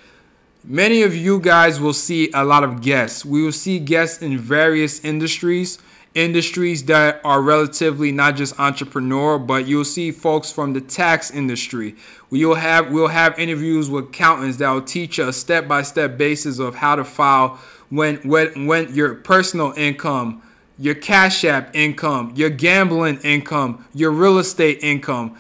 Many 0.64 1.02
of 1.02 1.16
you 1.16 1.40
guys 1.40 1.80
will 1.80 1.94
see 1.94 2.30
a 2.36 2.46
lot 2.46 2.64
of 2.64 2.82
guests. 2.82 3.26
We 3.26 3.42
will 3.42 3.52
see 3.52 3.80
guests 3.80 4.22
in 4.22 4.38
various 4.38 5.04
industries, 5.04 5.80
industries 6.14 6.86
that 6.86 7.20
are 7.24 7.42
relatively 7.42 8.12
not 8.12 8.36
just 8.36 8.60
entrepreneur, 8.60 9.40
but 9.40 9.68
you'll 9.68 9.86
see 9.86 10.12
folks 10.12 10.52
from 10.52 10.74
the 10.74 10.82
tax 10.82 11.32
industry. 11.32 11.96
We'll 12.30 12.54
have 12.54 12.92
we'll 12.92 13.08
have 13.08 13.40
interviews 13.40 13.90
with 13.90 14.10
accountants 14.10 14.58
that 14.58 14.70
will 14.70 14.84
teach 14.84 15.20
us 15.20 15.36
step 15.36 15.68
by 15.68 15.82
step 15.82 16.16
basis 16.16 16.60
of 16.60 16.76
how 16.76 16.96
to 16.96 17.04
file 17.06 17.60
when 17.90 18.18
when 18.18 18.68
when 18.68 18.94
your 18.94 19.16
personal 19.16 19.74
income, 19.76 20.44
your 20.78 20.94
cash 20.96 21.44
app 21.44 21.76
income, 21.76 22.34
your 22.36 22.52
gambling 22.52 23.18
income, 23.22 23.84
your 23.96 24.12
real 24.12 24.38
estate 24.38 24.84
income 24.84 25.40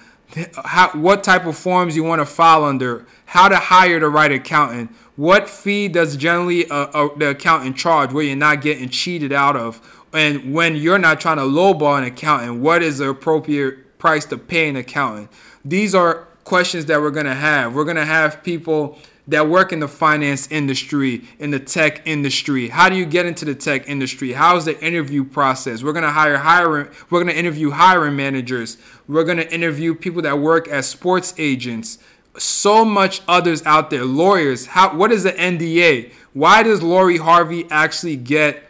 how, 0.63 0.89
what 0.91 1.23
type 1.23 1.45
of 1.45 1.57
forms 1.57 1.95
you 1.95 2.03
want 2.03 2.21
to 2.21 2.25
file 2.25 2.63
under, 2.63 3.05
how 3.25 3.47
to 3.47 3.55
hire 3.55 3.99
the 3.99 4.09
right 4.09 4.31
accountant, 4.31 4.93
what 5.21 5.47
fee 5.47 5.87
does 5.87 6.17
generally 6.17 6.63
the 6.63 7.35
accountant 7.37 7.77
charge 7.77 8.11
where 8.11 8.23
you're 8.23 8.35
not 8.35 8.59
getting 8.59 8.89
cheated 8.89 9.31
out 9.31 9.55
of, 9.55 9.79
and 10.13 10.51
when 10.51 10.75
you're 10.75 10.97
not 10.97 11.21
trying 11.21 11.37
to 11.37 11.43
lowball 11.43 11.99
an 11.99 12.05
accountant, 12.05 12.59
what 12.59 12.81
is 12.81 12.97
the 12.97 13.07
appropriate 13.07 13.99
price 13.99 14.25
to 14.25 14.35
pay 14.35 14.67
an 14.67 14.77
accountant? 14.77 15.29
These 15.63 15.93
are 15.93 16.27
questions 16.43 16.87
that 16.87 16.99
we're 16.99 17.11
gonna 17.11 17.35
have. 17.35 17.75
We're 17.75 17.85
gonna 17.85 18.03
have 18.03 18.41
people 18.41 18.97
that 19.27 19.47
work 19.47 19.71
in 19.71 19.79
the 19.79 19.87
finance 19.87 20.51
industry, 20.51 21.23
in 21.37 21.51
the 21.51 21.59
tech 21.59 22.01
industry. 22.07 22.69
How 22.69 22.89
do 22.89 22.95
you 22.95 23.05
get 23.05 23.27
into 23.27 23.45
the 23.45 23.53
tech 23.53 23.87
industry? 23.87 24.31
How's 24.31 24.65
the 24.65 24.83
interview 24.83 25.23
process? 25.23 25.83
We're 25.83 25.93
gonna 25.93 26.11
hire 26.11 26.39
hiring. 26.39 26.87
We're 27.11 27.19
gonna 27.19 27.33
interview 27.33 27.69
hiring 27.69 28.15
managers. 28.15 28.77
We're 29.07 29.23
gonna 29.23 29.43
interview 29.43 29.93
people 29.93 30.23
that 30.23 30.39
work 30.39 30.67
as 30.67 30.87
sports 30.87 31.35
agents. 31.37 31.99
So 32.37 32.85
much 32.85 33.21
others 33.27 33.61
out 33.65 33.89
there, 33.89 34.05
lawyers. 34.05 34.65
How? 34.65 34.95
What 34.95 35.11
is 35.11 35.23
the 35.23 35.33
NDA? 35.33 36.13
Why 36.33 36.63
does 36.63 36.81
Lori 36.81 37.17
Harvey 37.17 37.67
actually 37.69 38.15
get? 38.15 38.63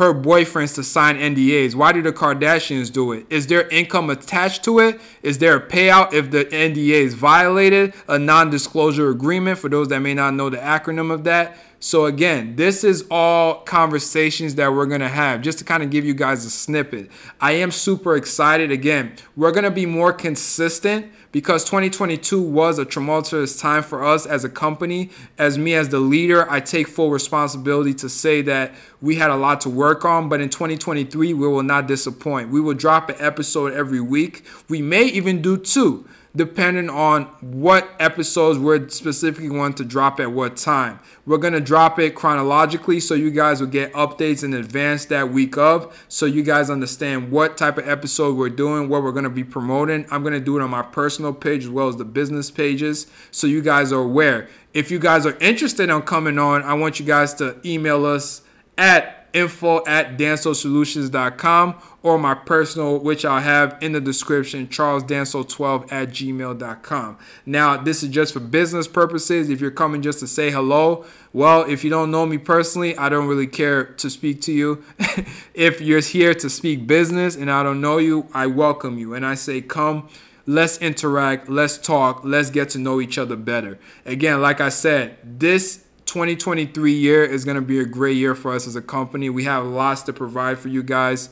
her 0.00 0.14
boyfriends 0.14 0.74
to 0.76 0.82
sign 0.82 1.18
NDAs? 1.18 1.74
Why 1.74 1.92
do 1.92 2.00
the 2.00 2.10
Kardashians 2.10 2.90
do 2.90 3.12
it? 3.12 3.26
Is 3.28 3.46
there 3.48 3.68
income 3.68 4.08
attached 4.08 4.64
to 4.64 4.78
it? 4.78 4.98
Is 5.22 5.36
there 5.36 5.56
a 5.56 5.60
payout 5.60 6.14
if 6.14 6.30
the 6.30 6.46
NDA 6.46 7.02
is 7.02 7.12
violated? 7.12 7.92
A 8.08 8.18
non 8.18 8.48
disclosure 8.48 9.10
agreement 9.10 9.58
for 9.58 9.68
those 9.68 9.88
that 9.88 9.98
may 9.98 10.14
not 10.14 10.32
know 10.32 10.48
the 10.48 10.56
acronym 10.56 11.12
of 11.12 11.24
that. 11.24 11.58
So, 11.80 12.06
again, 12.06 12.56
this 12.56 12.82
is 12.82 13.06
all 13.10 13.56
conversations 13.60 14.54
that 14.54 14.72
we're 14.72 14.86
going 14.86 15.00
to 15.02 15.08
have 15.08 15.42
just 15.42 15.58
to 15.58 15.64
kind 15.64 15.82
of 15.82 15.90
give 15.90 16.06
you 16.06 16.14
guys 16.14 16.46
a 16.46 16.50
snippet. 16.50 17.10
I 17.38 17.52
am 17.52 17.70
super 17.70 18.16
excited. 18.16 18.70
Again, 18.70 19.16
we're 19.36 19.52
going 19.52 19.64
to 19.64 19.70
be 19.70 19.84
more 19.84 20.14
consistent 20.14 21.12
because 21.32 21.64
2022 21.64 22.40
was 22.40 22.78
a 22.78 22.84
tumultuous 22.84 23.58
time 23.58 23.82
for 23.82 24.04
us 24.04 24.26
as 24.26 24.44
a 24.44 24.48
company. 24.48 25.10
As 25.38 25.58
me, 25.58 25.74
as 25.74 25.88
the 25.88 26.00
leader, 26.00 26.50
I 26.50 26.60
take 26.60 26.88
full 26.88 27.10
responsibility 27.10 27.94
to 27.94 28.08
say 28.08 28.42
that 28.42 28.74
we 29.00 29.16
had 29.16 29.30
a 29.30 29.36
lot 29.36 29.60
to 29.62 29.70
work 29.70 30.04
on, 30.04 30.28
but 30.28 30.40
in 30.40 30.48
2023, 30.48 31.34
we 31.34 31.48
will 31.48 31.62
not 31.62 31.86
disappoint. 31.86 32.50
We 32.50 32.60
will 32.60 32.74
drop 32.74 33.08
an 33.08 33.16
episode 33.18 33.72
every 33.72 34.00
week. 34.00 34.44
We 34.68 34.82
may 34.82 35.04
even 35.04 35.40
do 35.40 35.56
two 35.56 36.06
depending 36.34 36.88
on 36.88 37.24
what 37.40 37.90
episodes 37.98 38.58
we're 38.58 38.88
specifically 38.88 39.50
want 39.50 39.76
to 39.76 39.84
drop 39.84 40.20
at 40.20 40.30
what 40.30 40.56
time. 40.56 41.00
We're 41.26 41.38
going 41.38 41.54
to 41.54 41.60
drop 41.60 41.98
it 41.98 42.14
chronologically 42.14 43.00
so 43.00 43.14
you 43.14 43.30
guys 43.30 43.60
will 43.60 43.68
get 43.68 43.92
updates 43.92 44.44
in 44.44 44.54
advance 44.54 45.06
that 45.06 45.30
week 45.32 45.58
of 45.58 46.04
so 46.08 46.26
you 46.26 46.42
guys 46.42 46.70
understand 46.70 47.32
what 47.32 47.56
type 47.56 47.78
of 47.78 47.88
episode 47.88 48.36
we're 48.36 48.48
doing, 48.48 48.88
what 48.88 49.02
we're 49.02 49.12
going 49.12 49.24
to 49.24 49.30
be 49.30 49.44
promoting. 49.44 50.06
I'm 50.10 50.22
going 50.22 50.34
to 50.34 50.40
do 50.40 50.56
it 50.56 50.62
on 50.62 50.70
my 50.70 50.82
personal 50.82 51.32
page 51.32 51.64
as 51.64 51.70
well 51.70 51.88
as 51.88 51.96
the 51.96 52.04
business 52.04 52.50
pages 52.50 53.08
so 53.30 53.46
you 53.46 53.62
guys 53.62 53.92
are 53.92 54.02
aware. 54.02 54.48
If 54.72 54.90
you 54.90 55.00
guys 55.00 55.26
are 55.26 55.36
interested 55.38 55.90
in 55.90 56.02
coming 56.02 56.38
on, 56.38 56.62
I 56.62 56.74
want 56.74 57.00
you 57.00 57.06
guys 57.06 57.34
to 57.34 57.60
email 57.64 58.06
us 58.06 58.42
at 58.78 59.19
info 59.32 59.84
at 59.86 60.18
dansosolutions.com 60.18 61.74
or 62.02 62.18
my 62.18 62.34
personal, 62.34 62.98
which 62.98 63.24
I'll 63.24 63.40
have 63.40 63.76
in 63.80 63.92
the 63.92 64.00
description, 64.00 64.68
charlesdanso12 64.68 65.92
at 65.92 66.08
gmail.com. 66.08 67.18
Now, 67.46 67.76
this 67.76 68.02
is 68.02 68.08
just 68.08 68.32
for 68.32 68.40
business 68.40 68.88
purposes. 68.88 69.50
If 69.50 69.60
you're 69.60 69.70
coming 69.70 70.02
just 70.02 70.20
to 70.20 70.26
say 70.26 70.50
hello, 70.50 71.04
well, 71.32 71.62
if 71.62 71.84
you 71.84 71.90
don't 71.90 72.10
know 72.10 72.26
me 72.26 72.38
personally, 72.38 72.96
I 72.96 73.08
don't 73.08 73.26
really 73.26 73.46
care 73.46 73.84
to 73.84 74.10
speak 74.10 74.40
to 74.42 74.52
you. 74.52 74.82
if 75.54 75.80
you're 75.80 76.00
here 76.00 76.34
to 76.34 76.50
speak 76.50 76.86
business 76.86 77.36
and 77.36 77.50
I 77.50 77.62
don't 77.62 77.80
know 77.80 77.98
you, 77.98 78.26
I 78.32 78.46
welcome 78.46 78.98
you. 78.98 79.14
And 79.14 79.26
I 79.26 79.34
say, 79.34 79.60
come 79.60 80.08
let's 80.46 80.78
interact, 80.78 81.48
let's 81.48 81.78
talk, 81.78 82.22
let's 82.24 82.50
get 82.50 82.70
to 82.70 82.78
know 82.78 83.00
each 83.00 83.18
other 83.18 83.36
better. 83.36 83.78
Again, 84.04 84.40
like 84.40 84.60
I 84.60 84.68
said, 84.68 85.16
this 85.38 85.84
2023 86.10 86.92
year 86.92 87.24
is 87.24 87.44
going 87.44 87.54
to 87.54 87.62
be 87.62 87.78
a 87.78 87.84
great 87.84 88.16
year 88.16 88.34
for 88.34 88.52
us 88.52 88.66
as 88.66 88.74
a 88.74 88.82
company. 88.82 89.30
We 89.30 89.44
have 89.44 89.64
lots 89.64 90.02
to 90.02 90.12
provide 90.12 90.58
for 90.58 90.66
you 90.66 90.82
guys. 90.82 91.30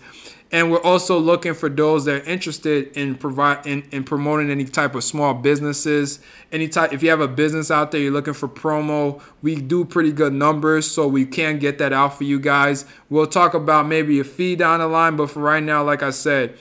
And 0.53 0.71
we're 0.71 0.81
also 0.83 1.19
looking 1.19 1.53
for 1.55 1.69
those 1.69 2.05
that 2.05 2.23
are 2.23 2.25
interested 2.25 2.97
in 2.97 3.17
provide 3.17 3.67
in, 3.67 3.83
in 3.91 4.05
promoting 4.05 4.53
any 4.53 4.65
type 4.65 4.95
of 4.95 5.03
small 5.03 5.35
businesses. 5.35 6.21
Any 6.53 6.69
type 6.69 6.93
if 6.93 7.03
you 7.03 7.11
have 7.11 7.21
a 7.21 7.27
business 7.27 7.73
out 7.73 7.91
there, 7.91 8.01
you're 8.01 8.13
looking 8.13 8.35
for 8.35 8.47
promo, 8.47 9.21
we 9.43 9.57
do 9.57 9.85
pretty 9.85 10.13
good 10.13 10.33
numbers, 10.33 10.89
so 10.89 11.09
we 11.09 11.27
can 11.27 11.59
get 11.59 11.79
that 11.79 11.93
out 11.93 12.17
for 12.17 12.23
you 12.23 12.39
guys. 12.39 12.85
We'll 13.11 13.27
talk 13.27 13.55
about 13.55 13.89
maybe 13.89 14.21
a 14.21 14.25
fee 14.25 14.55
down 14.55 14.79
the 14.79 14.87
line, 14.87 15.17
but 15.17 15.29
for 15.29 15.41
right 15.41 15.63
now, 15.63 15.83
like 15.83 16.05
I 16.05 16.11
said, 16.11 16.57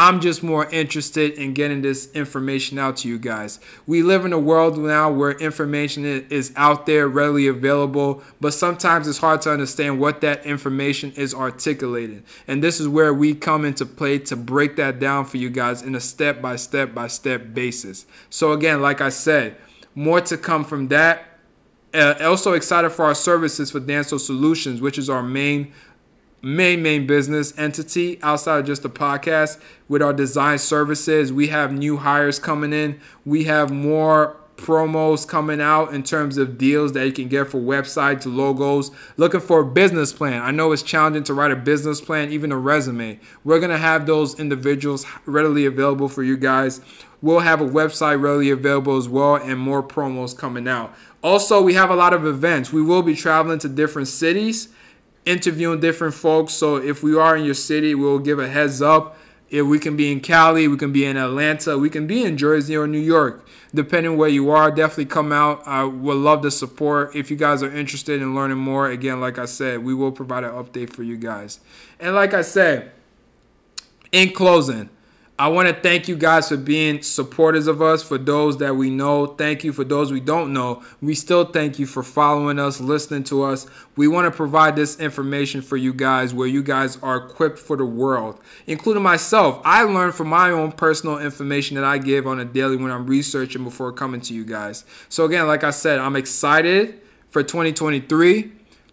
I'm 0.00 0.22
just 0.22 0.42
more 0.42 0.66
interested 0.70 1.34
in 1.34 1.52
getting 1.52 1.82
this 1.82 2.10
information 2.12 2.78
out 2.78 2.96
to 2.98 3.08
you 3.08 3.18
guys. 3.18 3.60
We 3.86 4.02
live 4.02 4.24
in 4.24 4.32
a 4.32 4.38
world 4.38 4.78
now 4.78 5.12
where 5.12 5.32
information 5.32 6.06
is 6.06 6.54
out 6.56 6.86
there, 6.86 7.06
readily 7.06 7.48
available, 7.48 8.22
but 8.40 8.54
sometimes 8.54 9.06
it's 9.06 9.18
hard 9.18 9.42
to 9.42 9.52
understand 9.52 10.00
what 10.00 10.22
that 10.22 10.46
information 10.46 11.12
is 11.16 11.34
articulated. 11.34 12.24
And 12.48 12.64
this 12.64 12.80
is 12.80 12.88
where 12.88 13.12
we 13.12 13.34
come 13.34 13.66
into 13.66 13.84
play 13.84 14.18
to 14.20 14.36
break 14.36 14.76
that 14.76 15.00
down 15.00 15.26
for 15.26 15.36
you 15.36 15.50
guys 15.50 15.82
in 15.82 15.94
a 15.94 16.00
step 16.00 16.40
by 16.40 16.56
step 16.56 16.94
by 16.94 17.06
step 17.06 17.52
basis. 17.52 18.06
So, 18.30 18.52
again, 18.52 18.80
like 18.80 19.02
I 19.02 19.10
said, 19.10 19.58
more 19.94 20.22
to 20.22 20.38
come 20.38 20.64
from 20.64 20.88
that. 20.88 21.26
Uh, 21.92 22.14
also 22.22 22.54
excited 22.54 22.88
for 22.88 23.04
our 23.04 23.14
services 23.14 23.70
for 23.70 23.80
Danso 23.80 24.18
Solutions, 24.18 24.80
which 24.80 24.96
is 24.96 25.10
our 25.10 25.22
main 25.22 25.74
main 26.42 26.82
main 26.82 27.06
business 27.06 27.56
entity 27.58 28.18
outside 28.22 28.60
of 28.60 28.66
just 28.66 28.82
the 28.82 28.90
podcast. 28.90 29.60
With 29.88 30.02
our 30.02 30.12
design 30.12 30.58
services 30.58 31.32
we 31.32 31.48
have 31.48 31.72
new 31.72 31.96
hires 31.96 32.38
coming 32.38 32.72
in. 32.72 33.00
We 33.24 33.44
have 33.44 33.70
more 33.70 34.36
promos 34.60 35.26
coming 35.26 35.60
out 35.60 35.94
in 35.94 36.02
terms 36.02 36.36
of 36.36 36.58
deals 36.58 36.92
that 36.92 37.06
you 37.06 37.12
can 37.12 37.28
get 37.28 37.48
for 37.48 37.58
websites 37.58 38.26
logos. 38.26 38.90
Looking 39.16 39.40
for 39.40 39.60
a 39.60 39.64
business 39.64 40.12
plan. 40.12 40.42
I 40.42 40.50
know 40.50 40.72
it's 40.72 40.82
challenging 40.82 41.24
to 41.24 41.34
write 41.34 41.50
a 41.50 41.56
business 41.56 42.00
plan 42.00 42.30
even 42.30 42.52
a 42.52 42.58
resume. 42.58 43.18
We're 43.42 43.58
going 43.58 43.70
to 43.70 43.78
have 43.78 44.06
those 44.06 44.38
individuals 44.38 45.06
readily 45.24 45.64
available 45.64 46.08
for 46.08 46.22
you 46.22 46.36
guys. 46.36 46.82
We'll 47.22 47.40
have 47.40 47.60
a 47.60 47.66
website 47.66 48.20
readily 48.20 48.50
available 48.50 48.96
as 48.96 49.08
well 49.08 49.36
and 49.36 49.58
more 49.58 49.82
promos 49.82 50.36
coming 50.36 50.68
out. 50.68 50.94
Also 51.22 51.60
we 51.62 51.74
have 51.74 51.90
a 51.90 51.96
lot 51.96 52.12
of 52.12 52.26
events. 52.26 52.72
We 52.72 52.82
will 52.82 53.02
be 53.02 53.14
traveling 53.14 53.58
to 53.60 53.68
different 53.68 54.08
cities 54.08 54.68
interviewing 55.30 55.80
different 55.80 56.14
folks. 56.14 56.52
So 56.52 56.76
if 56.76 57.02
we 57.02 57.16
are 57.16 57.36
in 57.36 57.44
your 57.44 57.54
city, 57.54 57.94
we'll 57.94 58.18
give 58.18 58.38
a 58.38 58.48
heads 58.48 58.82
up. 58.82 59.16
If 59.48 59.66
we 59.66 59.78
can 59.78 59.96
be 59.96 60.12
in 60.12 60.20
Cali, 60.20 60.68
we 60.68 60.76
can 60.76 60.92
be 60.92 61.04
in 61.04 61.16
Atlanta, 61.16 61.76
we 61.76 61.90
can 61.90 62.06
be 62.06 62.22
in 62.22 62.36
Jersey 62.36 62.76
or 62.76 62.86
New 62.86 63.00
York. 63.00 63.46
Depending 63.74 64.16
where 64.16 64.28
you 64.28 64.50
are, 64.50 64.70
definitely 64.70 65.06
come 65.06 65.32
out. 65.32 65.66
I 65.66 65.84
would 65.84 66.16
love 66.16 66.42
the 66.42 66.50
support. 66.50 67.16
If 67.16 67.30
you 67.30 67.36
guys 67.36 67.62
are 67.62 67.72
interested 67.72 68.22
in 68.22 68.34
learning 68.34 68.58
more, 68.58 68.90
again, 68.90 69.20
like 69.20 69.38
I 69.38 69.46
said, 69.46 69.82
we 69.82 69.92
will 69.92 70.12
provide 70.12 70.44
an 70.44 70.50
update 70.50 70.90
for 70.90 71.02
you 71.02 71.16
guys. 71.16 71.60
And 71.98 72.14
like 72.14 72.32
I 72.32 72.42
said, 72.42 72.92
in 74.12 74.32
closing, 74.32 74.88
I 75.40 75.48
want 75.48 75.68
to 75.68 75.74
thank 75.74 76.06
you 76.06 76.16
guys 76.16 76.50
for 76.50 76.58
being 76.58 77.00
supporters 77.00 77.66
of 77.66 77.80
us. 77.80 78.02
For 78.02 78.18
those 78.18 78.58
that 78.58 78.76
we 78.76 78.90
know, 78.90 79.24
thank 79.24 79.64
you. 79.64 79.72
For 79.72 79.84
those 79.84 80.12
we 80.12 80.20
don't 80.20 80.52
know, 80.52 80.82
we 81.00 81.14
still 81.14 81.46
thank 81.46 81.78
you 81.78 81.86
for 81.86 82.02
following 82.02 82.58
us, 82.58 82.78
listening 82.78 83.24
to 83.24 83.44
us. 83.44 83.66
We 83.96 84.06
want 84.06 84.30
to 84.30 84.36
provide 84.36 84.76
this 84.76 85.00
information 85.00 85.62
for 85.62 85.78
you 85.78 85.94
guys 85.94 86.34
where 86.34 86.46
you 86.46 86.62
guys 86.62 86.98
are 86.98 87.16
equipped 87.16 87.58
for 87.58 87.78
the 87.78 87.86
world, 87.86 88.38
including 88.66 89.02
myself. 89.02 89.62
I 89.64 89.84
learn 89.84 90.12
from 90.12 90.28
my 90.28 90.50
own 90.50 90.72
personal 90.72 91.18
information 91.18 91.74
that 91.76 91.84
I 91.84 91.96
give 91.96 92.26
on 92.26 92.38
a 92.38 92.44
daily 92.44 92.76
when 92.76 92.90
I'm 92.90 93.06
researching 93.06 93.64
before 93.64 93.92
coming 93.92 94.20
to 94.20 94.34
you 94.34 94.44
guys. 94.44 94.84
So, 95.08 95.24
again, 95.24 95.46
like 95.46 95.64
I 95.64 95.70
said, 95.70 96.00
I'm 96.00 96.16
excited 96.16 97.00
for 97.30 97.42
2023. 97.42 98.42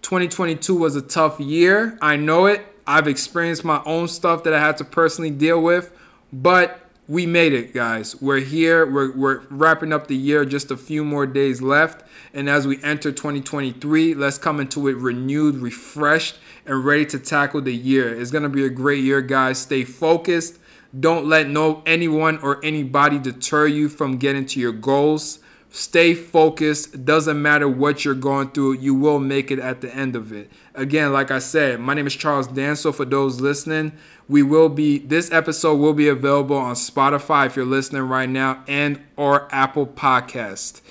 2022 0.01 0.75
was 0.77 0.95
a 0.95 1.01
tough 1.01 1.41
year. 1.41 1.97
I 2.01 2.15
know 2.15 2.45
it. 2.45 2.65
I've 2.87 3.09
experienced 3.09 3.65
my 3.65 3.81
own 3.85 4.07
stuff 4.07 4.45
that 4.45 4.53
I 4.53 4.61
had 4.61 4.77
to 4.77 4.85
personally 4.85 5.31
deal 5.31 5.61
with. 5.61 5.91
But 6.31 6.81
we 7.07 7.25
made 7.25 7.53
it, 7.53 7.73
guys. 7.73 8.21
We're 8.21 8.39
here. 8.39 8.85
We're, 8.85 9.15
we're 9.15 9.41
wrapping 9.49 9.93
up 9.93 10.07
the 10.07 10.15
year, 10.15 10.43
just 10.43 10.71
a 10.71 10.77
few 10.77 11.03
more 11.05 11.25
days 11.25 11.61
left. 11.61 12.03
And 12.33 12.49
as 12.49 12.67
we 12.67 12.83
enter 12.83 13.11
2023, 13.11 14.13
let's 14.13 14.37
come 14.37 14.59
into 14.59 14.87
it 14.89 14.97
renewed, 14.97 15.55
refreshed, 15.55 16.37
and 16.65 16.83
ready 16.83 17.05
to 17.07 17.19
tackle 17.19 17.61
the 17.61 17.73
year. 17.73 18.19
It's 18.19 18.31
going 18.31 18.43
to 18.43 18.49
be 18.49 18.65
a 18.65 18.69
great 18.69 19.03
year, 19.03 19.21
guys. 19.21 19.57
Stay 19.57 19.85
focused. 19.85 20.59
Don't 20.97 21.27
let 21.27 21.47
no 21.47 21.81
anyone 21.85 22.39
or 22.39 22.63
anybody 22.63 23.19
deter 23.19 23.67
you 23.67 23.87
from 23.87 24.17
getting 24.17 24.45
to 24.47 24.59
your 24.59 24.73
goals. 24.73 25.39
Stay 25.69 26.13
focused. 26.13 27.05
Doesn't 27.05 27.41
matter 27.41 27.67
what 27.67 28.03
you're 28.03 28.15
going 28.15 28.49
through, 28.49 28.73
you 28.73 28.95
will 28.95 29.19
make 29.19 29.51
it 29.51 29.59
at 29.59 29.81
the 29.81 29.93
end 29.93 30.15
of 30.15 30.31
it. 30.33 30.49
Again, 30.77 31.11
like 31.11 31.31
I 31.31 31.39
said, 31.39 31.79
my 31.79 31.95
name 31.95 32.05
is 32.05 32.15
Charles 32.15 32.47
Danso. 32.47 32.93
For 32.93 33.03
those 33.03 33.41
listening, 33.41 33.93
we 34.29 34.43
will 34.43 34.69
be 34.69 34.99
this 34.99 35.31
episode 35.31 35.77
will 35.77 35.95
be 35.95 36.07
available 36.07 36.55
on 36.55 36.75
Spotify 36.75 37.47
if 37.47 37.55
you're 37.55 37.65
listening 37.65 38.03
right 38.03 38.29
now 38.29 38.63
and 38.67 39.01
or 39.15 39.47
Apple 39.51 39.87
Podcast. 39.87 40.81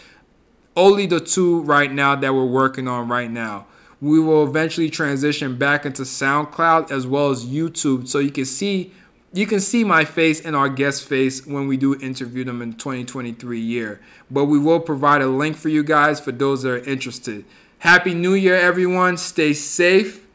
Only 0.74 1.06
the 1.06 1.20
two 1.20 1.60
right 1.62 1.92
now 1.92 2.16
that 2.16 2.34
we're 2.34 2.44
working 2.44 2.88
on 2.88 3.06
right 3.06 3.30
now. 3.30 3.66
We 4.00 4.18
will 4.18 4.44
eventually 4.44 4.90
transition 4.90 5.56
back 5.56 5.86
into 5.86 6.02
SoundCloud 6.02 6.90
as 6.90 7.06
well 7.06 7.30
as 7.30 7.46
YouTube 7.46 8.08
so 8.08 8.18
you 8.18 8.32
can 8.32 8.44
see 8.44 8.92
you 9.32 9.46
can 9.46 9.60
see 9.60 9.84
my 9.84 10.04
face 10.04 10.40
and 10.40 10.56
our 10.56 10.68
guest 10.68 11.04
face 11.04 11.46
when 11.46 11.68
we 11.68 11.76
do 11.76 11.94
interview 12.00 12.42
them 12.42 12.60
in 12.60 12.72
2023 12.72 13.60
year. 13.60 14.00
But 14.32 14.46
we 14.46 14.58
will 14.58 14.80
provide 14.80 15.22
a 15.22 15.28
link 15.28 15.56
for 15.56 15.68
you 15.68 15.84
guys 15.84 16.18
for 16.18 16.32
those 16.32 16.62
that 16.62 16.70
are 16.70 16.78
interested. 16.78 17.44
Happy 17.86 18.14
New 18.14 18.34
Year, 18.34 18.56
everyone. 18.56 19.16
Stay 19.16 19.52
safe. 19.52 20.26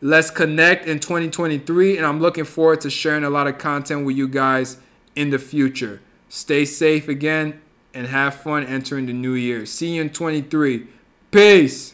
Let's 0.00 0.30
connect 0.30 0.86
in 0.86 1.00
2023. 1.00 1.98
And 1.98 2.06
I'm 2.06 2.18
looking 2.18 2.44
forward 2.44 2.80
to 2.80 2.88
sharing 2.88 3.24
a 3.24 3.28
lot 3.28 3.46
of 3.46 3.58
content 3.58 4.06
with 4.06 4.16
you 4.16 4.26
guys 4.26 4.78
in 5.14 5.28
the 5.28 5.38
future. 5.38 6.00
Stay 6.30 6.64
safe 6.64 7.06
again 7.06 7.60
and 7.92 8.06
have 8.06 8.36
fun 8.36 8.64
entering 8.64 9.04
the 9.04 9.12
new 9.12 9.34
year. 9.34 9.66
See 9.66 9.96
you 9.96 10.00
in 10.00 10.08
23. 10.08 10.86
Peace. 11.30 11.92